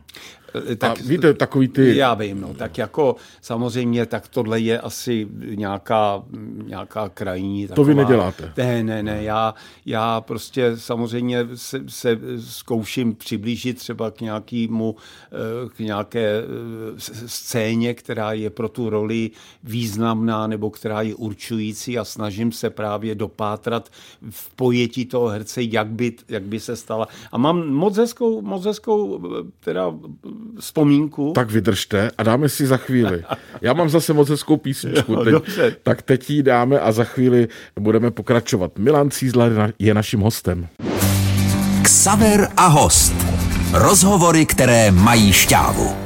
Eh, 0.54 0.76
tak, 0.76 1.00
a 1.00 1.02
víte, 1.04 1.34
takový 1.34 1.68
ty... 1.68 1.96
Já 1.96 2.14
vím, 2.14 2.40
no, 2.40 2.54
tak 2.54 2.78
jako 2.78 3.16
samozřejmě, 3.40 4.06
tak 4.06 4.28
tohle 4.28 4.60
je 4.60 4.80
asi 4.80 5.28
nějaká, 5.54 6.22
nějaká 6.66 7.08
krajní. 7.08 7.68
Taková, 7.68 7.76
to 7.76 7.84
vy 7.84 7.94
neděláte? 7.94 8.52
Ne, 8.56 8.82
ne, 8.82 9.02
ne, 9.02 9.22
já, 9.22 9.54
já 9.86 10.20
prostě 10.20 10.72
samozřejmě 10.76 11.46
se, 11.54 11.80
se 11.88 12.18
zkouším 12.40 13.14
přiblížit 13.14 13.78
třeba 13.78 14.10
k 14.10 14.20
nějakému, 14.20 14.96
eh, 15.32 15.68
k 15.68 15.78
nějaké 15.78 16.38
eh, 16.38 16.44
scéně, 17.26 17.94
která 17.94 18.32
je 18.32 18.50
pro 18.50 18.68
tu 18.68 18.90
roli 18.90 19.30
významná 19.64 20.46
nebo 20.46 20.70
která 20.70 21.02
je 21.02 21.14
určující 21.14 21.98
a 21.98 22.04
snažím 22.04 22.52
se 22.52 22.70
právě 22.70 23.14
dopátrat 23.14 23.90
v 24.30 24.54
pojetí 24.54 25.06
toho 25.06 25.28
herce, 25.28 25.62
jak 25.62 25.86
by, 25.86 26.12
jak 26.28 26.42
by 26.42 26.60
se 26.60 26.76
stala. 26.76 27.08
A 27.32 27.38
mám 27.38 27.68
moc 27.68 27.96
hezkou, 27.96 28.42
moc 28.42 28.64
hezkou 28.64 29.20
teda 29.60 29.94
vzpomínku. 30.60 31.32
Tak 31.34 31.50
vydržte 31.50 32.10
a 32.18 32.22
dáme 32.22 32.48
si 32.48 32.66
za 32.66 32.76
chvíli. 32.76 33.24
Já 33.60 33.72
mám 33.72 33.88
zase 33.88 34.12
moc 34.12 34.28
hezkou 34.28 34.56
písničku. 34.56 35.16
Teď, 35.16 35.34
tak 35.82 36.02
teď 36.02 36.30
ji 36.30 36.42
dáme 36.42 36.80
a 36.80 36.92
za 36.92 37.04
chvíli 37.04 37.48
budeme 37.80 38.10
pokračovat. 38.10 38.78
Milan 38.78 39.10
Cízler 39.10 39.72
je 39.78 39.94
naším 39.94 40.20
hostem. 40.20 40.66
Ksaver 41.82 42.48
a 42.56 42.66
host. 42.66 43.14
Rozhovory, 43.72 44.46
které 44.46 44.90
mají 44.90 45.32
šťávu. 45.32 45.96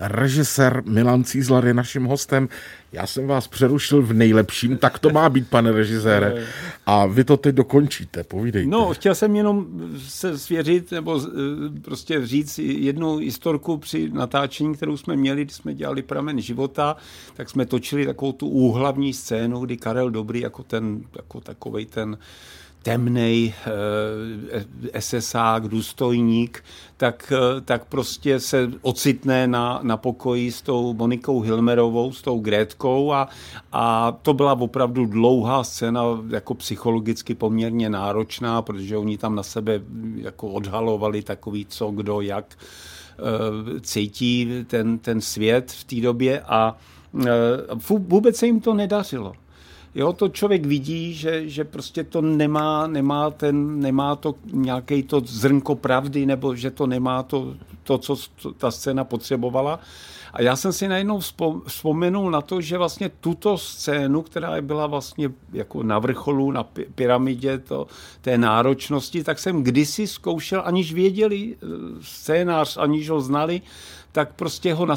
Režisér 0.00 0.82
Milan 0.86 1.24
Cízlar 1.24 1.66
je 1.66 1.74
naším 1.74 2.04
hostem. 2.04 2.48
Já 2.92 3.06
jsem 3.06 3.26
vás 3.26 3.48
přerušil 3.48 4.02
v 4.02 4.12
nejlepším, 4.12 4.76
tak 4.76 4.98
to 4.98 5.10
má 5.10 5.28
být, 5.28 5.50
pane 5.50 5.72
režisére. 5.72 6.34
A 6.90 7.06
vy 7.06 7.24
to 7.24 7.36
teď 7.36 7.54
dokončíte, 7.54 8.24
povídejte. 8.24 8.70
No, 8.70 8.94
chtěl 8.94 9.14
jsem 9.14 9.36
jenom 9.36 9.66
se 9.98 10.38
svěřit, 10.38 10.90
nebo 10.90 11.20
eh, 11.20 11.80
prostě 11.80 12.26
říct 12.26 12.58
jednu 12.58 13.16
historku 13.16 13.76
při 13.76 14.10
natáčení, 14.12 14.74
kterou 14.74 14.96
jsme 14.96 15.16
měli, 15.16 15.44
když 15.44 15.56
jsme 15.56 15.74
dělali 15.74 16.02
Pramen 16.02 16.40
života, 16.40 16.96
tak 17.34 17.50
jsme 17.50 17.66
točili 17.66 18.06
takovou 18.06 18.32
tu 18.32 18.48
úhlavní 18.48 19.12
scénu, 19.12 19.60
kdy 19.60 19.76
Karel 19.76 20.10
Dobrý 20.10 20.40
jako 20.40 20.62
ten, 20.62 21.00
jako 21.16 21.40
takovej 21.40 21.86
ten 21.86 22.18
temný 22.82 23.54
eh, 24.92 25.00
SSák, 25.00 25.68
důstojník, 25.68 26.64
tak, 26.96 27.32
eh, 27.36 27.60
tak 27.60 27.84
prostě 27.84 28.40
se 28.40 28.70
ocitne 28.82 29.46
na, 29.46 29.80
na 29.82 29.96
pokoji 29.96 30.52
s 30.52 30.62
tou 30.62 30.94
Monikou 30.94 31.40
Hilmerovou, 31.40 32.12
s 32.12 32.22
tou 32.22 32.40
Grétkou 32.40 33.12
a, 33.12 33.28
a 33.72 34.12
to 34.22 34.34
byla 34.34 34.52
opravdu 34.52 35.06
dlouhá 35.06 35.64
scéna, 35.64 36.02
jako 36.28 36.54
psychologicky 36.54 37.34
poměrně 37.34 37.90
náročná, 37.90 38.62
protože 38.62 38.96
oni 38.96 39.18
tam 39.18 39.34
na 39.34 39.42
sebe 39.42 39.80
jako 40.16 40.48
odhalovali 40.48 41.22
takový 41.22 41.66
co, 41.66 41.90
kdo, 41.90 42.20
jak 42.20 42.58
eh, 42.58 43.80
cítí 43.80 44.64
ten, 44.66 44.98
ten 44.98 45.20
svět 45.20 45.72
v 45.72 45.84
té 45.84 45.96
době 45.96 46.40
a 46.40 46.76
vůbec 47.88 48.36
se 48.36 48.46
jim 48.46 48.60
to 48.60 48.74
nedařilo. 48.74 49.32
Jo, 49.94 50.12
to 50.12 50.28
člověk 50.28 50.66
vidí, 50.66 51.14
že, 51.14 51.48
že 51.48 51.64
prostě 51.64 52.04
to 52.04 52.20
nemá, 52.22 52.86
nemá, 52.86 53.30
ten, 53.30 53.80
nemá 53.80 54.16
to 54.16 54.34
nějaký 54.52 55.02
to 55.02 55.22
zrnko 55.24 55.74
pravdy, 55.74 56.26
nebo 56.26 56.54
že 56.54 56.70
to 56.70 56.86
nemá 56.86 57.22
to, 57.22 57.54
to 57.82 57.98
co 57.98 58.16
ta 58.58 58.70
scéna 58.70 59.04
potřebovala. 59.04 59.80
A 60.32 60.42
já 60.42 60.56
jsem 60.56 60.72
si 60.72 60.88
najednou 60.88 61.20
vzpomenul 61.66 62.30
na 62.30 62.40
to, 62.40 62.60
že 62.60 62.78
vlastně 62.78 63.08
tuto 63.08 63.58
scénu, 63.58 64.22
která 64.22 64.62
byla 64.62 64.86
vlastně 64.86 65.30
jako 65.52 65.82
na 65.82 65.98
vrcholu, 65.98 66.50
na 66.50 66.64
pyramidě 66.94 67.58
to, 67.58 67.86
té 68.20 68.38
náročnosti, 68.38 69.24
tak 69.24 69.38
jsem 69.38 69.62
kdysi 69.62 70.06
zkoušel, 70.06 70.62
aniž 70.64 70.92
věděli 70.92 71.56
eh, 71.56 71.66
scénář, 72.00 72.76
aniž 72.76 73.10
ho 73.10 73.20
znali, 73.20 73.62
tak 74.18 74.34
prostě 74.34 74.74
ho 74.74 74.86
na 74.86 74.96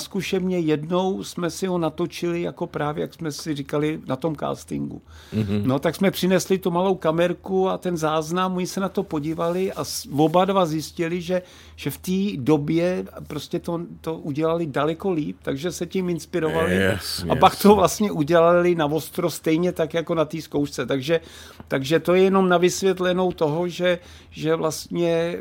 jednou 0.59 1.23
jsme 1.23 1.49
si 1.49 1.67
ho 1.67 1.77
natočili, 1.77 2.41
jako 2.41 2.67
právě, 2.67 3.01
jak 3.01 3.13
jsme 3.13 3.31
si 3.31 3.55
říkali, 3.55 3.99
na 4.07 4.15
tom 4.15 4.35
castingu. 4.35 5.01
Mm-hmm. 5.33 5.61
No 5.65 5.79
tak 5.79 5.95
jsme 5.95 6.11
přinesli 6.11 6.57
tu 6.57 6.71
malou 6.71 6.95
kamerku 6.95 7.69
a 7.69 7.77
ten 7.77 7.97
záznam, 7.97 8.57
oni 8.57 8.67
se 8.67 8.79
na 8.79 8.89
to 8.89 9.03
podívali 9.03 9.73
a 9.73 9.83
oba 10.17 10.45
dva 10.45 10.65
zjistili, 10.65 11.21
že, 11.21 11.41
že 11.75 11.89
v 11.89 11.97
té 11.97 12.41
době 12.41 13.05
prostě 13.27 13.59
to, 13.59 13.81
to 14.01 14.17
udělali 14.17 14.65
daleko 14.65 15.11
líp, 15.11 15.37
takže 15.41 15.71
se 15.71 15.85
tím 15.85 16.09
inspirovali 16.09 16.75
yes, 16.75 17.25
a 17.29 17.33
yes. 17.33 17.39
pak 17.39 17.61
to 17.61 17.75
vlastně 17.75 18.11
udělali 18.11 18.75
na 18.75 18.85
ostro 18.85 19.29
stejně 19.29 19.71
tak 19.71 19.93
jako 19.93 20.15
na 20.15 20.25
té 20.25 20.41
zkoušce. 20.41 20.85
Takže, 20.85 21.21
takže 21.67 21.99
to 21.99 22.13
je 22.13 22.23
jenom 22.23 22.49
na 22.49 22.57
vysvětlenou 22.57 23.31
toho, 23.31 23.67
že, 23.67 23.99
že 24.31 24.55
vlastně 24.55 25.37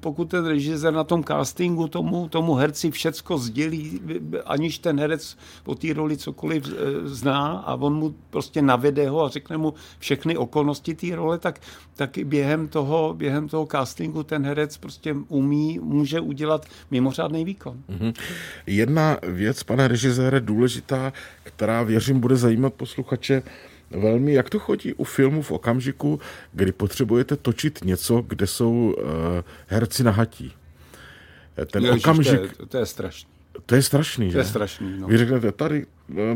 pokud 0.00 0.24
ten 0.24 0.46
režisér 0.46 0.92
na 0.92 1.04
tom 1.04 1.24
castingu 1.24 1.88
tomu, 1.88 2.28
tomu 2.28 2.54
herci 2.54 2.90
všecko 2.90 3.21
všecko 3.22 3.38
sdělí, 3.38 4.00
aniž 4.44 4.78
ten 4.78 5.00
herec 5.00 5.36
o 5.64 5.74
té 5.74 5.92
roli 5.92 6.16
cokoliv 6.16 6.66
e, 6.66 7.08
zná 7.08 7.62
a 7.66 7.74
on 7.74 7.94
mu 7.94 8.14
prostě 8.30 8.62
navede 8.62 9.08
ho 9.08 9.24
a 9.24 9.28
řekne 9.28 9.56
mu 9.56 9.74
všechny 9.98 10.36
okolnosti 10.36 10.94
té 10.94 11.16
role, 11.16 11.38
tak, 11.38 11.60
tak 11.94 12.18
během 12.24 12.68
toho, 12.68 13.14
během 13.14 13.48
toho 13.48 13.66
castingu 13.66 14.22
ten 14.22 14.44
herec 14.44 14.76
prostě 14.76 15.14
umí, 15.28 15.78
může 15.78 16.20
udělat 16.20 16.66
mimořádný 16.90 17.44
výkon. 17.44 17.82
Mm-hmm. 17.88 18.14
Jedna 18.66 19.16
věc, 19.22 19.62
pane 19.62 19.88
režisére, 19.88 20.40
důležitá, 20.40 21.12
která 21.42 21.82
věřím 21.82 22.20
bude 22.20 22.36
zajímat 22.36 22.74
posluchače, 22.74 23.42
velmi, 23.90 24.32
jak 24.32 24.50
to 24.50 24.58
chodí 24.58 24.94
u 24.94 25.04
filmu 25.04 25.42
v 25.42 25.50
okamžiku, 25.50 26.20
kdy 26.52 26.72
potřebujete 26.72 27.36
točit 27.36 27.84
něco, 27.84 28.24
kde 28.26 28.46
jsou 28.46 28.94
uh, 28.98 29.04
herci 29.66 30.04
nahatí 30.04 30.52
ten 31.70 31.84
Ježiš, 31.84 32.04
okamžik... 32.04 32.56
To 32.56 32.62
je, 32.62 32.66
to 32.66 32.78
je 32.78 32.86
strašný. 32.86 33.30
To 33.66 33.74
je 33.74 33.82
strašný, 33.82 34.26
že? 34.30 34.32
To 34.32 34.38
je 34.38 34.44
strašný, 34.44 34.98
no. 34.98 35.08
Vy 35.08 35.18
řeknete, 35.18 35.52
tady 35.52 35.86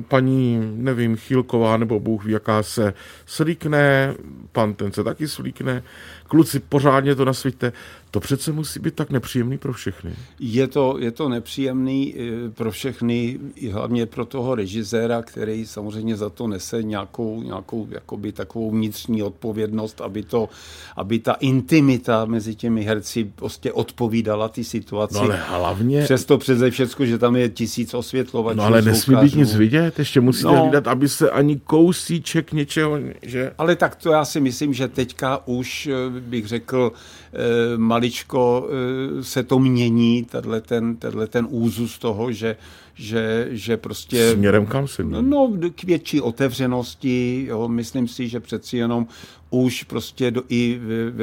paní, 0.09 0.61
nevím, 0.75 1.17
Chýlková 1.17 1.77
nebo 1.77 2.01
Bůh 2.01 2.25
ví, 2.25 2.33
jaká 2.33 2.63
se 2.63 2.95
slíkne, 3.27 4.15
pan 4.53 4.75
ten 4.75 4.93
se 4.93 5.05
taky 5.05 5.29
slíkne, 5.29 5.83
kluci 6.29 6.61
pořádně 6.61 7.15
to 7.15 7.25
nasvíte. 7.25 7.73
To 8.11 8.21
přece 8.21 8.53
musí 8.53 8.81
být 8.81 8.95
tak 8.95 9.11
nepříjemný 9.11 9.59
pro 9.59 9.73
všechny. 9.73 10.15
Je 10.41 10.69
to, 10.69 10.97
je 10.99 11.11
to 11.11 11.29
nepříjemný 11.29 12.15
eh, 12.19 12.51
pro 12.51 12.71
všechny, 12.71 13.39
hlavně 13.73 14.07
pro 14.07 14.25
toho 14.25 14.55
režiséra, 14.55 15.23
který 15.23 15.67
samozřejmě 15.67 16.17
za 16.17 16.31
to 16.31 16.47
nese 16.47 16.83
nějakou, 16.83 17.43
nějakou 17.43 17.89
jakoby 17.91 18.33
takovou 18.33 18.71
vnitřní 18.71 19.23
odpovědnost, 19.23 20.01
aby, 20.01 20.23
to, 20.23 20.49
aby 20.97 21.19
ta 21.19 21.33
intimita 21.33 22.25
mezi 22.25 22.55
těmi 22.55 22.83
herci 22.83 23.25
prostě 23.25 23.73
odpovídala 23.73 24.49
ty 24.49 24.65
situaci. 24.65 25.15
No 25.15 25.21
ale 25.21 25.37
hlavně... 25.49 26.03
Přesto 26.03 26.39
přeze 26.39 26.71
všechno, 26.71 27.07
že 27.07 27.19
tam 27.19 27.37
je 27.37 27.49
tisíc 27.49 27.95
osvětlovačů. 27.95 28.59
No 28.59 28.65
ale 28.65 28.83
nesmí 28.83 29.17
být 29.17 29.35
nic 29.35 29.56
vidět, 29.57 29.99
ještě 29.99 30.21
musíte 30.21 30.49
no, 30.49 30.63
hlídat, 30.63 30.89
aby 30.89 31.09
se 31.09 31.31
ani 31.31 31.61
kousíček 31.65 32.53
něčeho, 32.53 32.99
že... 33.23 33.53
Ale 33.59 33.77
tak 33.77 33.95
to 33.97 34.13
já 34.13 34.25
si 34.25 34.41
myslím, 34.41 34.75
že 34.75 34.89
teďka 34.89 35.47
už 35.47 35.87
eh, 35.87 36.21
bych 36.21 36.47
řekl, 36.47 36.93
Eh, 37.39 37.77
maličko 37.77 38.69
eh, 38.69 39.23
se 39.23 39.43
to 39.43 39.59
mění, 39.59 40.25
tenhle 40.25 40.61
ten, 40.61 40.97
tenhle 40.97 41.27
ten 41.27 41.47
úzus 41.51 41.99
toho, 41.99 42.33
že 42.33 42.57
že, 42.97 43.49
že 43.51 43.77
prostě... 43.77 44.33
Směrem 44.33 44.67
kam 44.67 44.89
si? 44.89 45.05
No, 45.05 45.23
no, 45.23 45.53
k 45.75 45.85
větší 45.85 46.21
otevřenosti, 46.21 47.45
jo, 47.49 47.69
myslím 47.69 48.09
si, 48.09 48.29
že 48.29 48.41
přeci 48.41 48.77
jenom 48.77 49.07
už 49.51 49.83
prostě 49.83 50.31
do, 50.31 50.43
i 50.49 50.81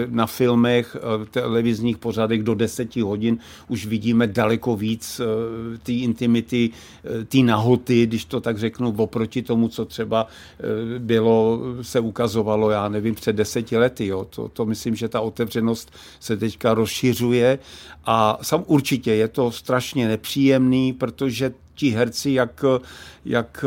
na 0.09 0.25
filmech, 0.25 0.97
v 1.23 1.29
televizních 1.29 1.97
pořadech 1.97 2.43
do 2.43 2.55
deseti 2.55 3.01
hodin 3.01 3.37
už 3.67 3.85
vidíme 3.85 4.27
daleko 4.27 4.75
víc 4.75 5.19
uh, 5.19 5.77
té 5.77 5.91
intimity, 5.91 6.69
uh, 6.69 7.23
té 7.23 7.37
nahoty, 7.37 8.05
když 8.05 8.25
to 8.25 8.41
tak 8.41 8.57
řeknu, 8.57 8.95
oproti 8.97 9.41
tomu, 9.41 9.67
co 9.67 9.85
třeba 9.85 10.27
bylo, 10.97 11.59
se 11.81 11.99
ukazovalo, 11.99 12.69
já 12.69 12.89
nevím, 12.89 13.15
před 13.15 13.35
deseti 13.35 13.77
lety. 13.77 14.07
Jo. 14.07 14.27
To, 14.29 14.49
to 14.49 14.65
myslím, 14.65 14.95
že 14.95 15.09
ta 15.09 15.21
otevřenost 15.21 15.91
se 16.19 16.37
teďka 16.37 16.73
rozšiřuje 16.73 17.59
a 18.05 18.39
sam 18.41 18.63
určitě 18.67 19.13
je 19.13 19.27
to 19.27 19.51
strašně 19.51 20.07
nepříjemný, 20.07 20.93
protože 20.93 21.53
ti 21.75 21.89
herci, 21.89 22.31
jak, 22.31 22.65
jak 23.25 23.65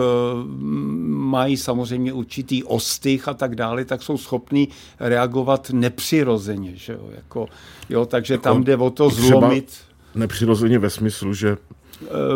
mají 1.08 1.56
samozřejmě 1.56 2.12
určitý 2.12 2.64
ostych 2.64 3.28
a 3.28 3.34
tak 3.34 3.54
dále, 3.54 3.84
tak 3.84 4.02
jsou 4.02 4.18
schopní 4.18 4.68
reagovat 5.00 5.70
nepřirozeně. 5.70 6.72
Že 6.74 6.92
jo? 6.92 7.08
Jako, 7.16 7.48
jo, 7.88 8.06
takže 8.06 8.34
jako 8.34 8.42
tam 8.42 8.64
jde 8.64 8.76
o 8.76 8.90
to 8.90 9.10
zlomit. 9.10 9.72
Nepřirozeně 10.14 10.78
ve 10.78 10.90
smyslu, 10.90 11.34
že 11.34 11.56
Eh, 11.56 11.75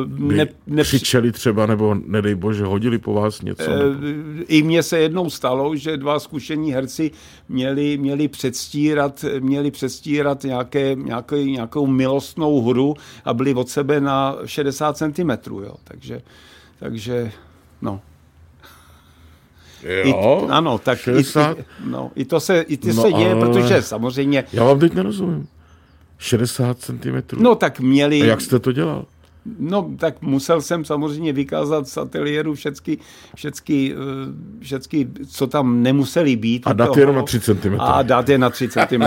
ne, 0.07 0.47
ne, 0.67 0.83
křičeli 0.83 1.33
třeba, 1.33 1.67
nebo 1.67 1.97
nedej 2.07 2.35
bože, 2.35 2.65
hodili 2.65 2.99
po 2.99 3.15
vás 3.15 3.43
něco? 3.43 3.71
Eh, 3.71 4.45
I 4.49 4.63
mně 4.63 4.83
se 4.83 4.99
jednou 4.99 5.31
stalo, 5.31 5.77
že 5.77 5.97
dva 5.97 6.19
zkušení 6.19 6.73
herci 6.73 7.11
měli, 7.49 7.99
měli 7.99 8.29
předstírat, 8.29 9.25
měli 9.41 9.71
předstírat 9.71 10.45
nějaké, 10.45 10.95
nějaké, 10.95 11.45
nějakou 11.45 11.87
milostnou 11.87 12.63
hru 12.63 12.95
a 13.25 13.35
byli 13.35 13.55
od 13.55 13.69
sebe 13.69 14.01
na 14.01 14.37
60 14.45 14.97
cm. 14.97 15.31
Jo. 15.51 15.75
Takže, 15.85 16.23
takže 16.79 17.33
no. 17.83 18.01
Jo, 19.83 20.05
I, 20.05 20.15
ano, 20.49 20.79
tak 20.79 20.99
60? 20.99 21.59
I, 21.59 21.65
no, 21.85 22.11
i 22.15 22.25
to 22.25 22.41
se, 22.41 22.61
i 22.61 22.77
to 22.77 22.89
no, 22.89 23.03
se 23.03 23.13
děje, 23.13 23.33
ale... 23.33 23.41
protože 23.41 23.83
samozřejmě... 23.83 24.45
Já 24.53 24.65
vám 24.65 24.81
teď 24.81 24.95
nerozumím. 24.95 25.49
60 26.19 26.79
cm? 26.79 27.23
No 27.37 27.55
tak 27.55 27.81
měli... 27.81 28.23
A 28.23 28.25
jak 28.25 28.41
jste 28.41 28.59
to 28.59 28.73
dělal? 28.73 29.05
No, 29.59 29.91
tak 29.99 30.23
musel 30.23 30.61
jsem 30.61 30.85
samozřejmě 30.85 31.33
vykázat 31.33 31.89
z 31.89 31.97
ateliéru 31.97 32.55
všecky, 32.55 32.99
všecky, 33.37 33.95
eh, 33.95 34.65
všecky, 34.65 35.09
co 35.29 35.47
tam 35.47 35.83
nemuseli 35.83 36.37
být. 36.37 36.63
A 36.67 36.73
dát 36.73 36.97
jenom 36.97 37.17
na 37.17 37.23
3 37.23 37.41
cm. 37.41 37.75
A 37.79 38.03
dát 38.03 38.29
je 38.29 38.39
na 38.39 38.51
3 38.51 38.69
cm. 38.69 39.03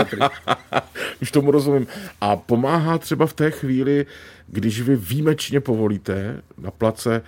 Už 1.22 1.30
tomu 1.30 1.50
rozumím. 1.50 1.86
A 2.20 2.36
pomáhá 2.36 2.98
třeba 2.98 3.26
v 3.26 3.32
té 3.32 3.50
chvíli, 3.50 4.06
když 4.46 4.80
vy 4.80 4.96
výjimečně 4.96 5.60
povolíte 5.60 6.42
na 6.58 6.70
place 6.70 7.22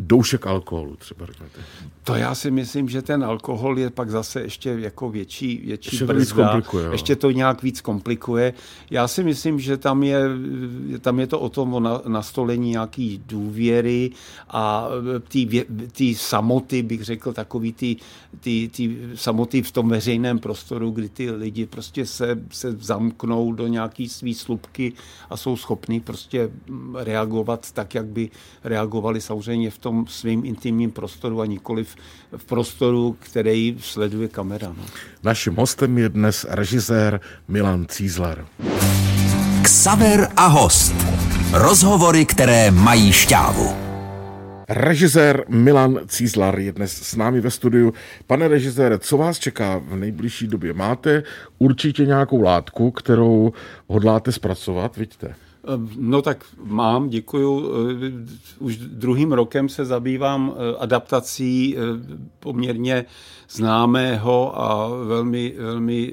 doušek 0.00 0.46
alkoholu 0.46 0.96
třeba 0.96 1.26
řeknete. 1.26 1.60
To 2.04 2.14
já 2.14 2.34
si 2.34 2.50
myslím, 2.50 2.88
že 2.88 3.02
ten 3.02 3.24
alkohol 3.24 3.78
je 3.78 3.90
pak 3.90 4.10
zase 4.10 4.40
ještě 4.40 4.70
jako 4.70 5.10
větší, 5.10 5.62
větší 5.66 5.96
ještě 5.96 6.06
brzda. 6.06 6.60
To 6.60 6.92
ještě 6.92 7.16
to 7.16 7.30
nějak 7.30 7.62
víc 7.62 7.80
komplikuje. 7.80 8.54
Já 8.90 9.08
si 9.08 9.24
myslím, 9.24 9.60
že 9.60 9.76
tam 9.76 10.02
je, 10.02 10.22
tam 11.00 11.20
je 11.20 11.26
to 11.26 11.40
o 11.40 11.48
tom 11.48 11.74
o 11.74 12.08
nastolení 12.08 12.70
nějaký 12.70 13.22
důvěry 13.26 14.10
a 14.48 14.88
ty 15.92 16.14
samoty, 16.14 16.82
bych 16.82 17.04
řekl, 17.04 17.32
takový 17.32 17.72
ty, 17.72 17.96
ty, 18.40 18.70
ty 18.76 18.98
samoty 19.14 19.62
v 19.62 19.72
tom 19.72 19.88
veřejném 19.88 20.38
prostoru, 20.38 20.90
kdy 20.90 21.08
ty 21.08 21.30
lidi 21.30 21.66
prostě 21.66 22.06
se, 22.06 22.38
se 22.50 22.72
zamknou 22.72 23.52
do 23.52 23.66
nějaký 23.66 24.08
svý 24.08 24.34
slupky 24.34 24.92
a 25.30 25.36
jsou 25.36 25.56
schopní 25.56 26.00
prostě 26.00 26.50
reagovat 26.94 27.72
tak, 27.72 27.94
jak 27.94 28.06
by 28.06 28.30
reagovali 28.64 29.20
samozřejmě 29.20 29.70
v 29.70 29.78
tom 29.78 29.89
tom 29.90 30.06
svým 30.06 30.44
intimním 30.44 30.90
prostoru 30.90 31.40
a 31.40 31.46
nikoli 31.46 31.84
v 32.36 32.44
prostoru, 32.44 33.16
který 33.18 33.76
sleduje 33.80 34.28
kamera. 34.28 34.68
No. 34.68 34.84
Naším 35.22 35.56
hostem 35.56 35.98
je 35.98 36.08
dnes 36.08 36.46
režisér 36.48 37.20
Milan 37.48 37.86
Cízlar. 37.88 38.46
Ksaver 39.62 40.28
a 40.36 40.46
host. 40.46 40.94
Rozhovory, 41.52 42.24
které 42.24 42.70
mají 42.70 43.12
šťávu. 43.12 43.74
Režisér 44.68 45.44
Milan 45.48 45.98
Cízlar 46.06 46.58
je 46.58 46.72
dnes 46.72 46.92
s 46.92 47.16
námi 47.16 47.40
ve 47.40 47.50
studiu. 47.50 47.92
Pane 48.26 48.48
režisére, 48.48 48.98
co 48.98 49.16
vás 49.16 49.38
čeká 49.38 49.78
v 49.78 49.96
nejbližší 49.96 50.46
době? 50.46 50.72
Máte 50.72 51.22
určitě 51.58 52.06
nějakou 52.06 52.42
látku, 52.42 52.90
kterou 52.90 53.52
hodláte 53.88 54.32
zpracovat, 54.32 54.96
vidíte? 54.96 55.34
No 55.96 56.22
tak 56.22 56.44
mám, 56.64 57.08
děkuju. 57.08 57.72
Eh, 58.06 58.12
už 58.58 58.76
druhým 58.76 59.32
rokem 59.32 59.68
se 59.68 59.84
zabývám 59.84 60.54
eh, 60.54 60.76
adaptací 60.78 61.76
eh, 61.76 61.80
poměrně 62.40 63.04
známého 63.50 64.60
a 64.62 64.88
velmi, 64.88 65.54
velmi 65.58 66.12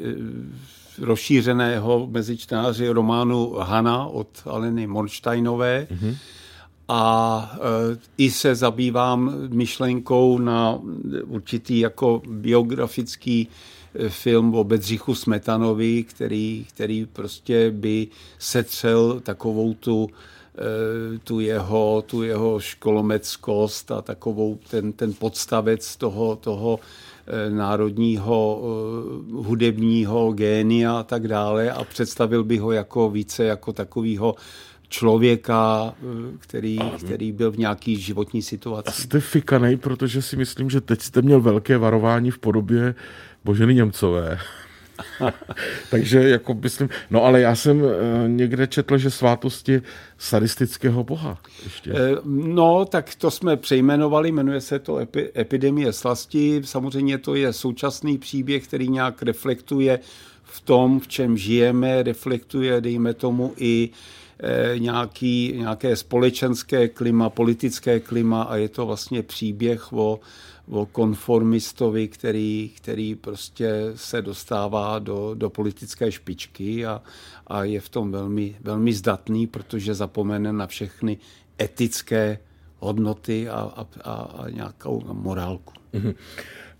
rozšířeného 1.01 2.07
mezi 2.11 2.37
čtenáři 2.37 2.89
románu 2.89 3.53
Hana 3.59 4.05
od 4.05 4.27
Aleny 4.45 4.87
Morsteinové. 4.87 5.87
Mm-hmm. 5.91 6.15
A 6.89 7.51
i 8.17 8.31
se 8.31 8.55
zabývám 8.55 9.33
myšlenkou 9.49 10.39
na 10.39 10.79
určitý 11.25 11.79
jako 11.79 12.21
biografický 12.29 13.47
film 14.07 14.55
o 14.55 14.63
Bedřichu 14.63 15.15
Smetanovi, 15.15 16.03
který, 16.03 16.65
který 16.69 17.05
prostě 17.05 17.71
by 17.71 18.07
setřel 18.39 19.19
takovou 19.19 19.73
tu 19.73 20.09
eh, 20.57 21.19
tu 21.23 21.39
jeho, 21.39 22.03
tu 22.05 22.23
jeho 22.23 22.59
školomeckost 22.59 23.91
a 23.91 24.01
takovou 24.01 24.59
ten, 24.69 24.93
ten 24.93 25.13
podstavec 25.13 25.95
toho, 25.95 26.35
toho 26.35 26.79
eh, 27.27 27.49
národního 27.49 28.61
eh, 28.61 29.31
hudebního 29.31 30.31
génia 30.31 30.99
a 30.99 31.03
tak 31.03 31.27
dále 31.27 31.71
a 31.71 31.83
představil 31.83 32.43
by 32.43 32.57
ho 32.57 32.71
jako 32.71 33.09
více 33.09 33.43
jako 33.43 33.73
takového 33.73 34.35
člověka, 34.89 35.93
který, 36.39 36.79
který 36.99 37.31
byl 37.31 37.51
v 37.51 37.57
nějaký 37.57 37.95
životní 37.95 38.41
situaci. 38.41 39.01
Jste 39.01 39.19
fikanej, 39.19 39.77
protože 39.77 40.21
si 40.21 40.35
myslím, 40.35 40.69
že 40.69 40.81
teď 40.81 41.01
jste 41.01 41.21
měl 41.21 41.41
velké 41.41 41.77
varování 41.77 42.31
v 42.31 42.39
podobě 42.39 42.95
Boženy 43.47 43.75
Němcové. 43.75 44.39
Takže 45.89 46.29
jako 46.29 46.53
myslím, 46.53 46.89
no 47.09 47.23
ale 47.23 47.41
já 47.41 47.55
jsem 47.55 47.83
eh, 47.85 48.27
někde 48.27 48.67
četl, 48.67 48.97
že 48.97 49.11
svátosti 49.11 49.81
sadistického 50.17 51.03
boha. 51.03 51.37
Ještě. 51.63 51.91
Eh, 51.91 52.15
no, 52.25 52.85
tak 52.85 53.15
to 53.15 53.31
jsme 53.31 53.57
přejmenovali, 53.57 54.31
jmenuje 54.31 54.61
se 54.61 54.79
to 54.79 54.97
epi, 54.97 55.31
Epidemie 55.37 55.93
slasti. 55.93 56.61
Samozřejmě 56.63 57.17
to 57.17 57.35
je 57.35 57.53
současný 57.53 58.17
příběh, 58.17 58.67
který 58.67 58.89
nějak 58.89 59.23
reflektuje 59.23 59.99
v 60.43 60.61
tom, 60.61 60.99
v 60.99 61.07
čem 61.07 61.37
žijeme, 61.37 62.03
reflektuje, 62.03 62.81
dejme 62.81 63.13
tomu, 63.13 63.53
i 63.57 63.89
eh, 64.39 64.79
nějaký, 64.79 65.53
nějaké 65.57 65.95
společenské 65.95 66.87
klima, 66.87 67.29
politické 67.29 67.99
klima 67.99 68.43
a 68.43 68.55
je 68.55 68.69
to 68.69 68.85
vlastně 68.85 69.23
příběh 69.23 69.93
o 69.93 70.19
o 70.69 70.85
konformistovi, 70.85 72.07
který, 72.07 72.71
který 72.75 73.15
prostě 73.15 73.91
se 73.95 74.21
dostává 74.21 74.99
do, 74.99 75.33
do 75.33 75.49
politické 75.49 76.11
špičky 76.11 76.85
a, 76.85 77.01
a 77.47 77.63
je 77.63 77.81
v 77.81 77.89
tom 77.89 78.11
velmi, 78.11 78.55
velmi 78.61 78.93
zdatný, 78.93 79.47
protože 79.47 79.93
zapomene 79.93 80.53
na 80.53 80.67
všechny 80.67 81.17
etické 81.61 82.39
hodnoty 82.79 83.49
a, 83.49 83.55
a, 83.55 83.87
a, 84.11 84.49
nějakou 84.49 85.03
morálku. 85.13 85.73
Mm-hmm. 85.93 86.15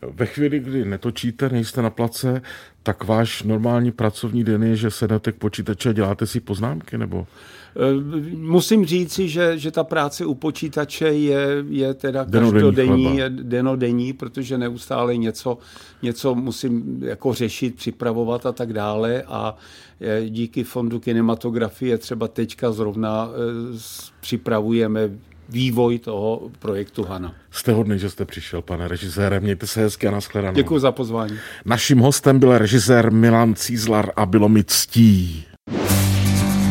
Ve 0.02 0.26
chvíli, 0.26 0.60
kdy 0.60 0.86
netočíte, 0.86 1.50
nejste 1.50 1.82
na 1.82 1.90
place, 1.90 2.42
tak 2.84 3.04
váš 3.04 3.44
normální 3.44 3.92
pracovní 3.92 4.44
den 4.44 4.64
je, 4.64 4.76
že 4.76 4.92
sednete 4.92 5.32
k 5.32 5.36
počítači 5.36 5.90
a 5.90 5.94
děláte 5.94 6.28
si 6.28 6.40
poznámky, 6.40 6.98
nebo? 6.98 7.28
Eh, 7.76 8.36
musím 8.36 8.86
říci, 8.86 9.30
že, 9.30 9.58
že 9.58 9.72
ta 9.72 9.84
práce 9.84 10.26
u 10.26 10.34
počítače 10.34 11.08
je, 11.08 11.48
je 11.70 11.94
teda 11.94 12.26
každodenní, 12.26 13.20
denodenní, 13.30 14.14
protože 14.14 14.58
neustále 14.58 15.18
něco, 15.18 15.58
něco 16.02 16.36
musím 16.36 17.04
jako 17.04 17.34
řešit, 17.34 17.76
připravovat 17.76 18.46
a 18.46 18.52
tak 18.52 18.74
dále 18.74 19.24
a 19.28 19.58
eh, 20.02 20.30
díky 20.30 20.64
fondu 20.64 21.00
kinematografie 21.00 21.98
třeba 21.98 22.28
teďka 22.28 22.72
zrovna 22.72 23.30
eh, 23.30 23.78
připravujeme 24.20 25.10
vývoj 25.50 26.00
toho 26.00 26.42
projektu 26.60 27.04
Hana. 27.04 27.34
Jste 27.52 27.72
hodný, 27.72 28.00
že 28.00 28.10
jste 28.10 28.26
přišel, 28.26 28.62
pane 28.62 28.88
režisére. 28.88 29.40
Mějte 29.40 29.68
se 29.68 29.82
hezky 29.82 30.08
a 30.08 30.12
nashledanou. 30.12 30.56
Děkuji 30.56 30.80
za 30.80 30.92
pozvání. 30.92 31.38
Naším 31.66 32.00
hostem 32.00 32.40
byl 32.40 32.58
režisér 32.58 33.12
Milan 33.12 33.56
Cízlar 33.56 34.12
a 34.16 34.26
bylo 34.26 34.50
mi 34.50 34.64
ctí. 34.64 35.46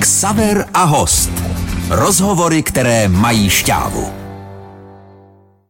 Ksaver 0.00 0.64
a 0.74 0.84
host. 0.84 1.30
Rozhovory, 1.90 2.62
které 2.62 3.08
mají 3.08 3.50
šťávu. 3.50 4.25